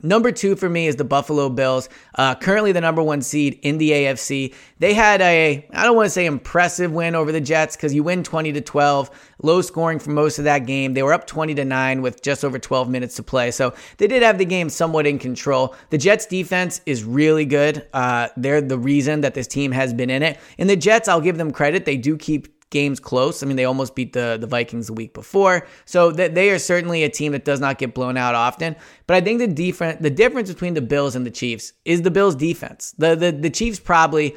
Number 0.00 0.30
two 0.30 0.54
for 0.54 0.68
me 0.68 0.86
is 0.86 0.94
the 0.94 1.02
Buffalo 1.02 1.48
Bills, 1.48 1.88
uh, 2.14 2.36
currently 2.36 2.70
the 2.70 2.80
number 2.80 3.02
one 3.02 3.20
seed 3.20 3.58
in 3.62 3.78
the 3.78 3.90
AFC. 3.90 4.54
They 4.78 4.94
had 4.94 5.20
a, 5.20 5.66
I 5.72 5.82
don't 5.82 5.96
want 5.96 6.06
to 6.06 6.10
say 6.10 6.24
impressive 6.24 6.92
win 6.92 7.16
over 7.16 7.32
the 7.32 7.40
Jets 7.40 7.74
because 7.74 7.92
you 7.92 8.04
win 8.04 8.22
20 8.22 8.52
to 8.52 8.60
12, 8.60 9.10
low 9.42 9.60
scoring 9.60 9.98
for 9.98 10.10
most 10.10 10.38
of 10.38 10.44
that 10.44 10.66
game. 10.66 10.94
They 10.94 11.02
were 11.02 11.12
up 11.12 11.26
20 11.26 11.56
to 11.56 11.64
9 11.64 12.00
with 12.00 12.22
just 12.22 12.44
over 12.44 12.60
12 12.60 12.88
minutes 12.88 13.16
to 13.16 13.24
play. 13.24 13.50
So 13.50 13.74
they 13.96 14.06
did 14.06 14.22
have 14.22 14.38
the 14.38 14.44
game 14.44 14.70
somewhat 14.70 15.04
in 15.04 15.18
control. 15.18 15.74
The 15.90 15.98
Jets 15.98 16.26
defense 16.26 16.80
is 16.86 17.02
really 17.02 17.44
good. 17.44 17.84
Uh, 17.92 18.28
they're 18.36 18.60
the 18.60 18.78
reason 18.78 19.22
that 19.22 19.34
this 19.34 19.48
team 19.48 19.72
has 19.72 19.92
been 19.92 20.10
in 20.10 20.22
it. 20.22 20.38
And 20.58 20.70
the 20.70 20.76
Jets, 20.76 21.08
I'll 21.08 21.20
give 21.20 21.38
them 21.38 21.50
credit. 21.50 21.86
They 21.86 21.96
do 21.96 22.16
keep 22.16 22.57
games 22.70 23.00
close. 23.00 23.42
I 23.42 23.46
mean, 23.46 23.56
they 23.56 23.64
almost 23.64 23.94
beat 23.94 24.12
the, 24.12 24.36
the 24.40 24.46
Vikings 24.46 24.86
the 24.88 24.92
week 24.92 25.14
before. 25.14 25.66
So 25.84 26.10
that 26.12 26.34
they 26.34 26.50
are 26.50 26.58
certainly 26.58 27.04
a 27.04 27.08
team 27.08 27.32
that 27.32 27.44
does 27.44 27.60
not 27.60 27.78
get 27.78 27.94
blown 27.94 28.16
out 28.16 28.34
often. 28.34 28.76
But 29.06 29.16
I 29.16 29.20
think 29.20 29.38
the 29.38 29.46
different 29.46 30.02
the 30.02 30.10
difference 30.10 30.52
between 30.52 30.74
the 30.74 30.82
Bills 30.82 31.16
and 31.16 31.26
the 31.26 31.30
Chiefs 31.30 31.72
is 31.84 32.02
the 32.02 32.10
Bills 32.10 32.34
defense. 32.34 32.94
The 32.98 33.14
the, 33.14 33.32
the 33.32 33.50
Chiefs 33.50 33.80
probably 33.80 34.36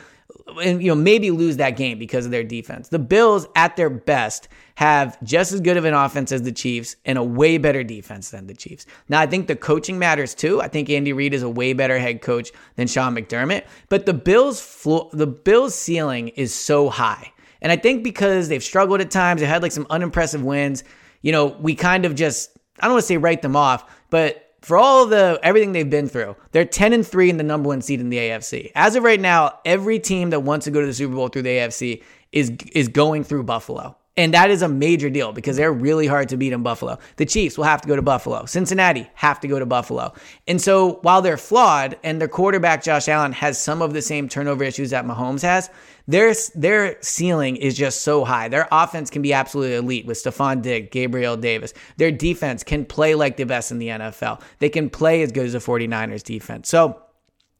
and 0.61 0.81
you 0.81 0.89
know 0.89 0.95
maybe 0.95 1.31
lose 1.31 1.57
that 1.57 1.71
game 1.71 1.97
because 1.99 2.25
of 2.25 2.31
their 2.31 2.43
defense. 2.43 2.89
The 2.89 2.99
Bills 2.99 3.47
at 3.55 3.75
their 3.75 3.89
best 3.89 4.47
have 4.75 5.21
just 5.23 5.51
as 5.51 5.61
good 5.61 5.77
of 5.77 5.85
an 5.85 5.93
offense 5.93 6.31
as 6.31 6.43
the 6.43 6.51
Chiefs 6.51 6.95
and 7.05 7.17
a 7.17 7.23
way 7.23 7.57
better 7.57 7.83
defense 7.83 8.29
than 8.29 8.47
the 8.47 8.53
Chiefs. 8.53 8.85
Now 9.09 9.19
I 9.19 9.27
think 9.27 9.47
the 9.47 9.55
coaching 9.55 9.99
matters 9.99 10.33
too. 10.33 10.61
I 10.61 10.67
think 10.67 10.89
Andy 10.89 11.13
Reid 11.13 11.33
is 11.33 11.43
a 11.43 11.49
way 11.49 11.73
better 11.73 11.99
head 11.99 12.21
coach 12.21 12.51
than 12.75 12.87
Sean 12.87 13.15
McDermott, 13.15 13.65
but 13.89 14.05
the 14.05 14.13
Bills 14.13 14.61
floor, 14.61 15.09
the 15.13 15.27
Bills 15.27 15.75
ceiling 15.75 16.29
is 16.29 16.53
so 16.53 16.89
high. 16.89 17.31
And 17.61 17.71
I 17.71 17.75
think 17.75 18.03
because 18.03 18.49
they've 18.49 18.63
struggled 18.63 19.01
at 19.01 19.11
times, 19.11 19.41
they 19.41 19.47
had 19.47 19.61
like 19.61 19.71
some 19.71 19.87
unimpressive 19.89 20.43
wins, 20.43 20.83
you 21.21 21.31
know, 21.31 21.47
we 21.59 21.75
kind 21.75 22.05
of 22.05 22.15
just, 22.15 22.57
I 22.79 22.85
don't 22.85 22.93
want 22.93 23.03
to 23.03 23.07
say 23.07 23.17
write 23.17 23.41
them 23.41 23.55
off, 23.55 23.89
but 24.09 24.51
for 24.61 24.77
all 24.77 25.07
the 25.07 25.39
everything 25.41 25.71
they've 25.71 25.89
been 25.89 26.07
through, 26.07 26.35
they're 26.51 26.65
10 26.65 26.93
and 26.93 27.05
3 27.05 27.29
in 27.29 27.37
the 27.37 27.43
number 27.43 27.67
one 27.67 27.81
seed 27.81 27.99
in 27.99 28.09
the 28.09 28.17
AFC. 28.17 28.71
As 28.75 28.95
of 28.95 29.03
right 29.03 29.19
now, 29.19 29.59
every 29.65 29.99
team 29.99 30.29
that 30.31 30.41
wants 30.41 30.65
to 30.65 30.71
go 30.71 30.81
to 30.81 30.87
the 30.87 30.93
Super 30.93 31.15
Bowl 31.15 31.27
through 31.29 31.43
the 31.43 31.49
AFC 31.49 32.03
is 32.31 32.51
is 32.71 32.87
going 32.87 33.23
through 33.23 33.43
Buffalo. 33.43 33.97
And 34.17 34.33
that 34.33 34.51
is 34.51 34.61
a 34.61 34.67
major 34.67 35.09
deal 35.09 35.31
because 35.31 35.55
they're 35.55 35.71
really 35.71 36.05
hard 36.05 36.27
to 36.29 36.37
beat 36.37 36.51
in 36.51 36.63
Buffalo. 36.63 36.97
The 37.15 37.25
Chiefs 37.25 37.57
will 37.57 37.63
have 37.63 37.81
to 37.81 37.87
go 37.87 37.95
to 37.95 38.01
Buffalo. 38.01 38.45
Cincinnati 38.45 39.09
have 39.13 39.39
to 39.39 39.47
go 39.47 39.57
to 39.57 39.65
Buffalo. 39.65 40.13
And 40.47 40.61
so 40.61 40.99
while 41.01 41.21
they're 41.21 41.37
flawed 41.37 41.97
and 42.03 42.19
their 42.19 42.27
quarterback, 42.27 42.83
Josh 42.83 43.07
Allen, 43.07 43.31
has 43.31 43.57
some 43.57 43.81
of 43.81 43.93
the 43.93 44.01
same 44.01 44.27
turnover 44.27 44.65
issues 44.65 44.89
that 44.89 45.05
Mahomes 45.05 45.43
has, 45.43 45.69
their, 46.07 46.33
their 46.55 47.01
ceiling 47.01 47.55
is 47.55 47.77
just 47.77 48.01
so 48.01 48.25
high. 48.25 48.49
Their 48.49 48.67
offense 48.69 49.09
can 49.09 49.21
be 49.21 49.31
absolutely 49.31 49.75
elite 49.75 50.05
with 50.05 50.21
Stefon 50.21 50.61
Diggs, 50.61 50.89
Gabriel 50.91 51.37
Davis. 51.37 51.73
Their 51.95 52.11
defense 52.11 52.65
can 52.65 52.83
play 52.83 53.15
like 53.15 53.37
the 53.37 53.45
best 53.45 53.71
in 53.71 53.79
the 53.79 53.87
NFL. 53.87 54.41
They 54.59 54.69
can 54.69 54.89
play 54.89 55.21
as 55.21 55.31
good 55.31 55.45
as 55.45 55.53
the 55.53 55.59
49ers 55.59 56.23
defense. 56.23 56.67
So 56.67 57.01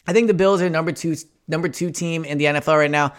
I 0.06 0.12
think 0.12 0.28
the 0.28 0.34
Bills 0.34 0.62
are 0.62 0.70
number 0.70 0.92
two, 0.92 1.16
number 1.48 1.70
two 1.70 1.92
team 1.92 2.26
in 2.26 2.38
the 2.38 2.46
NFL 2.46 2.78
right 2.78 2.92
now. 2.92 3.14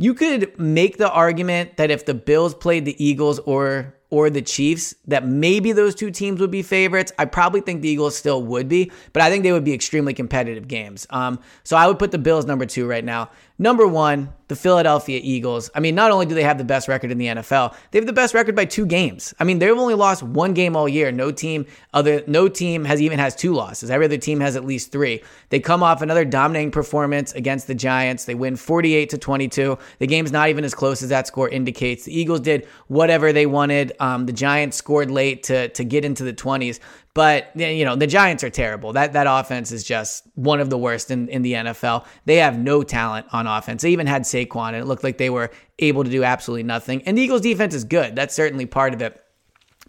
You 0.00 0.14
could 0.14 0.58
make 0.58 0.96
the 0.96 1.10
argument 1.10 1.76
that 1.76 1.90
if 1.90 2.06
the 2.06 2.14
Bills 2.14 2.54
played 2.54 2.86
the 2.86 2.96
Eagles 3.04 3.38
or 3.40 3.94
or 4.08 4.30
the 4.30 4.40
Chiefs, 4.40 4.94
that 5.06 5.26
maybe 5.26 5.72
those 5.72 5.94
two 5.94 6.10
teams 6.10 6.40
would 6.40 6.50
be 6.50 6.62
favorites. 6.62 7.12
I 7.18 7.26
probably 7.26 7.60
think 7.60 7.82
the 7.82 7.90
Eagles 7.90 8.16
still 8.16 8.42
would 8.42 8.66
be, 8.66 8.90
but 9.12 9.22
I 9.22 9.28
think 9.28 9.44
they 9.44 9.52
would 9.52 9.62
be 9.62 9.74
extremely 9.74 10.14
competitive 10.14 10.66
games. 10.66 11.06
Um, 11.10 11.38
so 11.64 11.76
I 11.76 11.86
would 11.86 11.98
put 11.98 12.12
the 12.12 12.18
Bills 12.18 12.46
number 12.46 12.64
two 12.64 12.86
right 12.88 13.04
now. 13.04 13.30
Number 13.60 13.86
one, 13.86 14.32
the 14.48 14.56
Philadelphia 14.56 15.20
Eagles. 15.22 15.70
I 15.74 15.80
mean, 15.80 15.94
not 15.94 16.10
only 16.10 16.24
do 16.24 16.34
they 16.34 16.44
have 16.44 16.56
the 16.56 16.64
best 16.64 16.88
record 16.88 17.10
in 17.10 17.18
the 17.18 17.26
NFL, 17.26 17.74
they 17.90 17.98
have 17.98 18.06
the 18.06 18.12
best 18.14 18.32
record 18.32 18.56
by 18.56 18.64
two 18.64 18.86
games. 18.86 19.34
I 19.38 19.44
mean, 19.44 19.58
they've 19.58 19.76
only 19.76 19.92
lost 19.92 20.22
one 20.22 20.54
game 20.54 20.74
all 20.74 20.88
year. 20.88 21.12
No 21.12 21.30
team 21.30 21.66
other 21.92 22.24
no 22.26 22.48
team 22.48 22.86
has 22.86 23.02
even 23.02 23.18
has 23.18 23.36
two 23.36 23.52
losses. 23.52 23.90
Every 23.90 24.06
other 24.06 24.16
team 24.16 24.40
has 24.40 24.56
at 24.56 24.64
least 24.64 24.92
three. 24.92 25.22
They 25.50 25.60
come 25.60 25.82
off 25.82 26.00
another 26.00 26.24
dominating 26.24 26.70
performance 26.70 27.34
against 27.34 27.66
the 27.66 27.74
Giants. 27.74 28.24
They 28.24 28.34
win 28.34 28.56
48 28.56 29.10
to 29.10 29.18
22. 29.18 29.76
The 29.98 30.06
game's 30.06 30.32
not 30.32 30.48
even 30.48 30.64
as 30.64 30.72
close 30.72 31.02
as 31.02 31.10
that 31.10 31.26
score 31.26 31.50
indicates. 31.50 32.06
The 32.06 32.18
Eagles 32.18 32.40
did 32.40 32.66
whatever 32.88 33.30
they 33.30 33.44
wanted. 33.44 33.92
Um, 34.00 34.24
the 34.24 34.32
Giants 34.32 34.78
scored 34.78 35.10
late 35.10 35.42
to 35.44 35.68
to 35.68 35.84
get 35.84 36.02
into 36.02 36.24
the 36.24 36.32
20s. 36.32 36.80
But 37.12 37.50
you 37.56 37.84
know 37.84 37.96
the 37.96 38.06
Giants 38.06 38.44
are 38.44 38.50
terrible. 38.50 38.92
That 38.92 39.14
that 39.14 39.26
offense 39.28 39.72
is 39.72 39.82
just 39.82 40.24
one 40.36 40.60
of 40.60 40.70
the 40.70 40.78
worst 40.78 41.10
in, 41.10 41.28
in 41.28 41.42
the 41.42 41.54
NFL. 41.54 42.06
They 42.24 42.36
have 42.36 42.58
no 42.58 42.82
talent 42.82 43.26
on 43.32 43.48
offense. 43.48 43.82
They 43.82 43.90
even 43.90 44.06
had 44.06 44.22
Saquon, 44.22 44.68
and 44.68 44.76
it 44.76 44.84
looked 44.84 45.02
like 45.02 45.18
they 45.18 45.30
were 45.30 45.50
able 45.80 46.04
to 46.04 46.10
do 46.10 46.22
absolutely 46.22 46.62
nothing. 46.62 47.02
And 47.02 47.18
the 47.18 47.22
Eagles' 47.22 47.40
defense 47.40 47.74
is 47.74 47.82
good. 47.84 48.14
That's 48.14 48.34
certainly 48.34 48.66
part 48.66 48.94
of 48.94 49.02
it. 49.02 49.20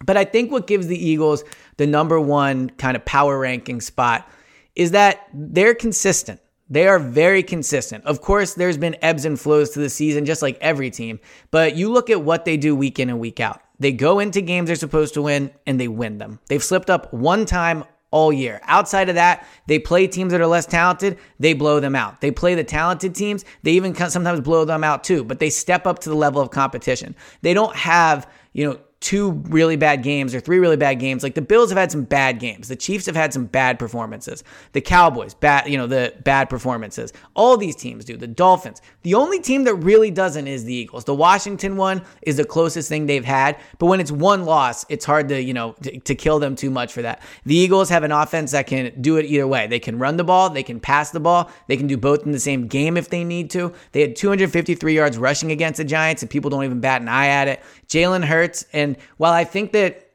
But 0.04 0.18
I 0.18 0.26
think 0.26 0.52
what 0.52 0.66
gives 0.66 0.88
the 0.88 0.98
Eagles 0.98 1.44
the 1.78 1.86
number 1.86 2.20
one 2.20 2.72
kind 2.72 2.96
of 2.96 3.06
power 3.06 3.38
ranking 3.38 3.82
spot 3.82 4.28
is 4.76 4.92
that 4.92 5.28
they're 5.34 5.76
consistent. 5.76 6.40
They 6.72 6.88
are 6.88 7.00
very 7.00 7.44
consistent. 7.44 8.06
Of 8.06 8.22
course, 8.22 8.54
there's 8.54 8.78
been 8.78 8.96
ebbs 9.02 9.26
and 9.26 9.38
flows 9.38 9.72
to 9.72 9.80
the 9.80 9.90
season, 9.90 10.24
just 10.24 10.42
like 10.42 10.58
every 10.62 10.90
team. 10.90 11.20
But 11.52 11.76
you 11.76 11.92
look 11.92 12.10
at 12.10 12.22
what 12.22 12.46
they 12.46 12.56
do 12.56 12.74
week 12.74 12.98
in 12.98 13.10
and 13.10 13.20
week 13.20 13.42
out. 13.42 13.62
They 13.78 13.92
go 13.92 14.20
into 14.20 14.40
games 14.40 14.68
they're 14.68 14.78
supposed 14.78 15.14
to 15.16 15.22
win 15.22 15.52
and 15.68 15.78
they 15.78 15.90
win 15.90 16.18
them. 16.18 16.40
They've 16.48 16.64
slipped 16.64 16.90
up 16.90 17.14
one 17.14 17.46
time 17.46 17.84
all 18.10 18.32
year. 18.32 18.62
Outside 18.64 19.10
of 19.10 19.16
that, 19.16 19.46
they 19.68 19.80
play 19.80 20.08
teams 20.08 20.32
that 20.32 20.40
are 20.40 20.48
less 20.48 20.66
talented, 20.66 21.18
they 21.40 21.54
blow 21.54 21.82
them 21.82 21.96
out. 21.96 22.22
They 22.22 22.32
play 22.32 22.56
the 22.56 22.64
talented 22.64 23.16
teams, 23.16 23.44
they 23.64 23.72
even 23.72 23.94
sometimes 23.96 24.40
blow 24.40 24.64
them 24.64 24.84
out 24.84 25.04
too, 25.04 25.26
but 25.26 25.40
they 25.40 25.50
step 25.50 25.86
up 25.86 26.00
to 26.00 26.10
the 26.10 26.16
level 26.16 26.42
of 26.42 26.52
competition. 26.52 27.16
They 27.42 27.54
don't 27.54 27.76
have, 27.76 28.30
you 28.54 28.70
know, 28.70 28.80
two 29.02 29.32
really 29.50 29.76
bad 29.76 30.04
games 30.04 30.34
or 30.36 30.40
three 30.40 30.60
really 30.60 30.78
bad 30.78 31.00
games. 31.00 31.24
Like 31.24 31.34
the 31.34 31.42
Bills 31.42 31.72
have 31.72 31.78
had 31.78 31.92
some 31.92 32.04
bad 32.04 32.40
games. 32.40 32.68
The 32.68 32.76
Chiefs 32.76 33.08
have 33.08 33.16
had 33.16 33.34
some 33.34 33.46
bad 33.46 33.80
performances. 33.80 34.44
The 34.74 34.82
Cowboys, 34.82 35.34
bad, 35.34 35.68
you 35.68 35.76
know, 35.76 35.88
the 35.88 36.14
bad 36.24 36.52
performances. 36.52 37.12
All 37.34 37.58
these 37.58 37.76
teams 37.76 38.06
do. 38.06 38.16
The 38.16 38.28
Dolphins. 38.28 38.80
The 39.02 39.16
only 39.16 39.40
team 39.40 39.64
that 39.64 39.74
really 39.74 40.12
doesn't 40.12 40.48
is 40.48 40.66
the 40.66 40.74
Eagles. 40.74 41.06
The 41.06 41.16
Washington 41.16 41.78
one 41.78 42.04
is 42.22 42.38
the 42.38 42.46
closest 42.46 42.90
thing 42.90 43.08
they've 43.08 43.26
had, 43.26 43.58
but 43.80 43.88
when 43.88 44.00
it's 44.00 44.12
one 44.12 44.46
loss, 44.46 44.86
it's 44.88 45.04
hard 45.04 45.28
to, 45.30 45.42
you 45.42 45.54
know, 45.54 45.74
to, 45.82 46.00
to 46.00 46.14
kill 46.14 46.38
them 46.38 46.56
too 46.56 46.70
much 46.70 46.94
for 46.94 47.02
that. 47.02 47.24
The 47.46 47.56
Eagles 47.56 47.90
have 47.90 48.04
an 48.04 48.12
offense 48.12 48.52
that 48.52 48.68
can 48.68 49.02
do 49.02 49.18
it 49.18 49.26
either 49.26 49.48
way. 49.48 49.66
They 49.66 49.80
can 49.80 49.98
run 49.98 50.18
the 50.18 50.24
ball, 50.24 50.52
they 50.52 50.64
can 50.64 50.80
pass 50.80 51.10
the 51.10 51.20
ball, 51.20 51.50
they 51.68 51.76
can 51.76 51.88
do 51.88 51.98
both 51.98 52.24
in 52.24 52.34
the 52.34 52.40
same 52.40 52.68
game 52.68 52.98
if 52.98 53.10
they 53.10 53.24
need 53.24 53.50
to. 53.52 53.74
They 53.94 54.02
had 54.02 54.16
253 54.16 54.94
yards 54.94 55.18
rushing 55.18 55.52
against 55.52 55.78
the 55.78 55.86
Giants, 55.86 56.22
and 56.22 56.30
people 56.30 56.52
don't 56.52 56.64
even 56.64 56.82
bat 56.82 57.02
an 57.02 57.08
eye 57.08 57.28
at 57.28 57.48
it. 57.48 57.64
Jalen 57.88 58.24
Hurts 58.24 58.66
and 58.74 58.91
and 58.92 58.98
while 59.18 59.34
I 59.34 59.44
think 59.44 59.72
that 59.72 60.08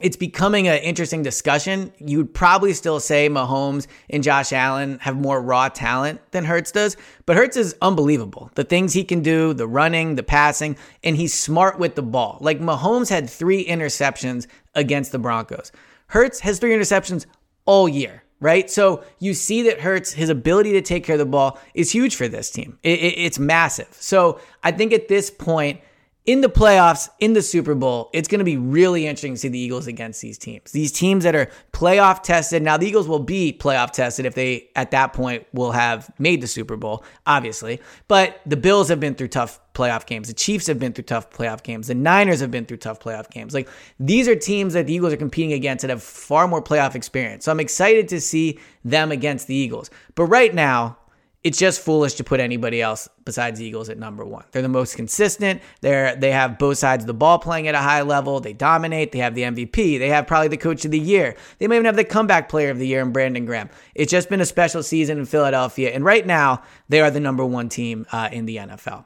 it's 0.00 0.16
becoming 0.16 0.66
an 0.66 0.78
interesting 0.78 1.22
discussion. 1.22 1.92
You 1.98 2.18
would 2.18 2.34
probably 2.34 2.72
still 2.72 2.98
say 2.98 3.28
Mahomes 3.28 3.86
and 4.10 4.24
Josh 4.24 4.52
Allen 4.52 4.98
have 4.98 5.16
more 5.16 5.40
raw 5.40 5.68
talent 5.68 6.20
than 6.32 6.44
Hurts 6.44 6.72
does, 6.72 6.96
but 7.26 7.36
Hurts 7.36 7.56
is 7.56 7.76
unbelievable. 7.80 8.50
The 8.56 8.64
things 8.64 8.92
he 8.92 9.04
can 9.04 9.22
do, 9.22 9.54
the 9.54 9.68
running, 9.68 10.16
the 10.16 10.24
passing, 10.24 10.76
and 11.04 11.16
he's 11.16 11.32
smart 11.32 11.78
with 11.78 11.94
the 11.94 12.02
ball. 12.02 12.38
Like 12.40 12.58
Mahomes 12.58 13.08
had 13.08 13.30
three 13.30 13.64
interceptions 13.64 14.48
against 14.74 15.12
the 15.12 15.20
Broncos. 15.20 15.70
Hurts 16.08 16.40
has 16.40 16.58
three 16.58 16.72
interceptions 16.72 17.26
all 17.64 17.88
year 17.88 18.24
right? 18.40 18.70
So 18.70 19.02
you 19.20 19.32
see 19.32 19.62
that 19.62 19.80
Hurts, 19.80 20.12
his 20.12 20.28
ability 20.28 20.72
to 20.72 20.82
take 20.82 21.02
care 21.02 21.14
of 21.14 21.18
the 21.18 21.24
ball 21.24 21.58
is 21.72 21.90
huge 21.90 22.14
for 22.14 22.28
this 22.28 22.50
team. 22.50 22.78
It, 22.82 22.98
it, 22.98 23.14
it's 23.16 23.38
massive. 23.38 23.88
So 23.92 24.38
I 24.62 24.70
think 24.70 24.92
at 24.92 25.08
this 25.08 25.30
point, 25.30 25.80
in 26.26 26.40
the 26.40 26.48
playoffs, 26.48 27.10
in 27.20 27.34
the 27.34 27.42
Super 27.42 27.74
Bowl, 27.74 28.08
it's 28.14 28.28
going 28.28 28.38
to 28.38 28.46
be 28.46 28.56
really 28.56 29.06
interesting 29.06 29.34
to 29.34 29.38
see 29.38 29.48
the 29.48 29.58
Eagles 29.58 29.86
against 29.86 30.22
these 30.22 30.38
teams. 30.38 30.72
These 30.72 30.90
teams 30.90 31.24
that 31.24 31.34
are 31.34 31.50
playoff 31.72 32.22
tested. 32.22 32.62
Now, 32.62 32.78
the 32.78 32.86
Eagles 32.86 33.06
will 33.06 33.18
be 33.18 33.52
playoff 33.52 33.90
tested 33.90 34.24
if 34.24 34.34
they, 34.34 34.70
at 34.74 34.90
that 34.92 35.12
point, 35.12 35.46
will 35.52 35.72
have 35.72 36.10
made 36.18 36.40
the 36.40 36.46
Super 36.46 36.76
Bowl, 36.76 37.04
obviously. 37.26 37.78
But 38.08 38.40
the 38.46 38.56
Bills 38.56 38.88
have 38.88 39.00
been 39.00 39.14
through 39.14 39.28
tough 39.28 39.60
playoff 39.74 40.06
games. 40.06 40.28
The 40.28 40.34
Chiefs 40.34 40.66
have 40.66 40.78
been 40.78 40.94
through 40.94 41.04
tough 41.04 41.30
playoff 41.30 41.62
games. 41.62 41.88
The 41.88 41.94
Niners 41.94 42.40
have 42.40 42.50
been 42.50 42.64
through 42.64 42.78
tough 42.78 43.00
playoff 43.00 43.28
games. 43.30 43.52
Like, 43.52 43.68
these 44.00 44.26
are 44.26 44.36
teams 44.36 44.72
that 44.72 44.86
the 44.86 44.94
Eagles 44.94 45.12
are 45.12 45.18
competing 45.18 45.52
against 45.52 45.82
that 45.82 45.90
have 45.90 46.02
far 46.02 46.48
more 46.48 46.62
playoff 46.62 46.94
experience. 46.94 47.44
So 47.44 47.52
I'm 47.52 47.60
excited 47.60 48.08
to 48.08 48.20
see 48.20 48.58
them 48.82 49.12
against 49.12 49.46
the 49.46 49.54
Eagles. 49.54 49.90
But 50.14 50.24
right 50.24 50.54
now, 50.54 50.96
it's 51.44 51.58
just 51.58 51.82
foolish 51.82 52.14
to 52.14 52.24
put 52.24 52.40
anybody 52.40 52.80
else 52.80 53.06
besides 53.26 53.60
Eagles 53.60 53.90
at 53.90 53.98
number 53.98 54.24
one. 54.24 54.44
They're 54.50 54.62
the 54.62 54.68
most 54.68 54.96
consistent. 54.96 55.60
They're 55.82 56.16
they 56.16 56.32
have 56.32 56.58
both 56.58 56.78
sides 56.78 57.04
of 57.04 57.06
the 57.06 57.14
ball 57.14 57.38
playing 57.38 57.68
at 57.68 57.74
a 57.74 57.78
high 57.78 58.00
level. 58.00 58.40
They 58.40 58.54
dominate. 58.54 59.12
They 59.12 59.18
have 59.18 59.34
the 59.34 59.42
MVP. 59.42 59.98
They 59.98 60.08
have 60.08 60.26
probably 60.26 60.48
the 60.48 60.56
coach 60.56 60.86
of 60.86 60.90
the 60.90 60.98
year. 60.98 61.36
They 61.58 61.68
may 61.68 61.76
even 61.76 61.84
have 61.84 61.96
the 61.96 62.04
comeback 62.04 62.48
player 62.48 62.70
of 62.70 62.78
the 62.78 62.86
year 62.86 63.02
in 63.02 63.12
Brandon 63.12 63.44
Graham. 63.44 63.68
It's 63.94 64.10
just 64.10 64.30
been 64.30 64.40
a 64.40 64.46
special 64.46 64.82
season 64.82 65.18
in 65.18 65.26
Philadelphia, 65.26 65.90
and 65.90 66.02
right 66.02 66.26
now 66.26 66.62
they 66.88 67.02
are 67.02 67.10
the 67.10 67.20
number 67.20 67.44
one 67.44 67.68
team 67.68 68.06
uh, 68.10 68.30
in 68.32 68.46
the 68.46 68.56
NFL. 68.56 69.04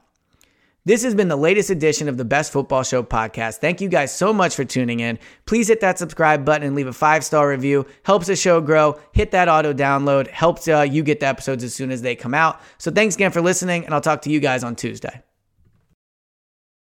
This 0.84 1.02
has 1.02 1.14
been 1.14 1.28
the 1.28 1.36
latest 1.36 1.68
edition 1.68 2.08
of 2.08 2.16
the 2.16 2.24
Best 2.24 2.50
Football 2.50 2.82
Show 2.82 3.02
podcast. 3.02 3.56
Thank 3.56 3.80
you 3.80 3.88
guys 3.88 4.14
so 4.14 4.32
much 4.32 4.54
for 4.54 4.64
tuning 4.64 5.00
in. 5.00 5.18
Please 5.44 5.68
hit 5.68 5.80
that 5.80 5.98
subscribe 5.98 6.44
button 6.44 6.66
and 6.66 6.74
leave 6.74 6.86
a 6.86 6.92
five 6.92 7.24
star 7.24 7.48
review. 7.48 7.84
Helps 8.04 8.28
the 8.28 8.36
show 8.36 8.60
grow. 8.60 8.98
Hit 9.12 9.32
that 9.32 9.48
auto 9.48 9.74
download. 9.74 10.28
Helps 10.28 10.66
uh, 10.66 10.86
you 10.88 11.02
get 11.02 11.20
the 11.20 11.26
episodes 11.26 11.62
as 11.62 11.74
soon 11.74 11.90
as 11.90 12.00
they 12.00 12.16
come 12.16 12.32
out. 12.32 12.60
So 12.78 12.90
thanks 12.90 13.16
again 13.16 13.32
for 13.32 13.42
listening, 13.42 13.84
and 13.84 13.92
I'll 13.92 14.00
talk 14.00 14.22
to 14.22 14.30
you 14.30 14.40
guys 14.40 14.64
on 14.64 14.76
Tuesday. 14.76 15.22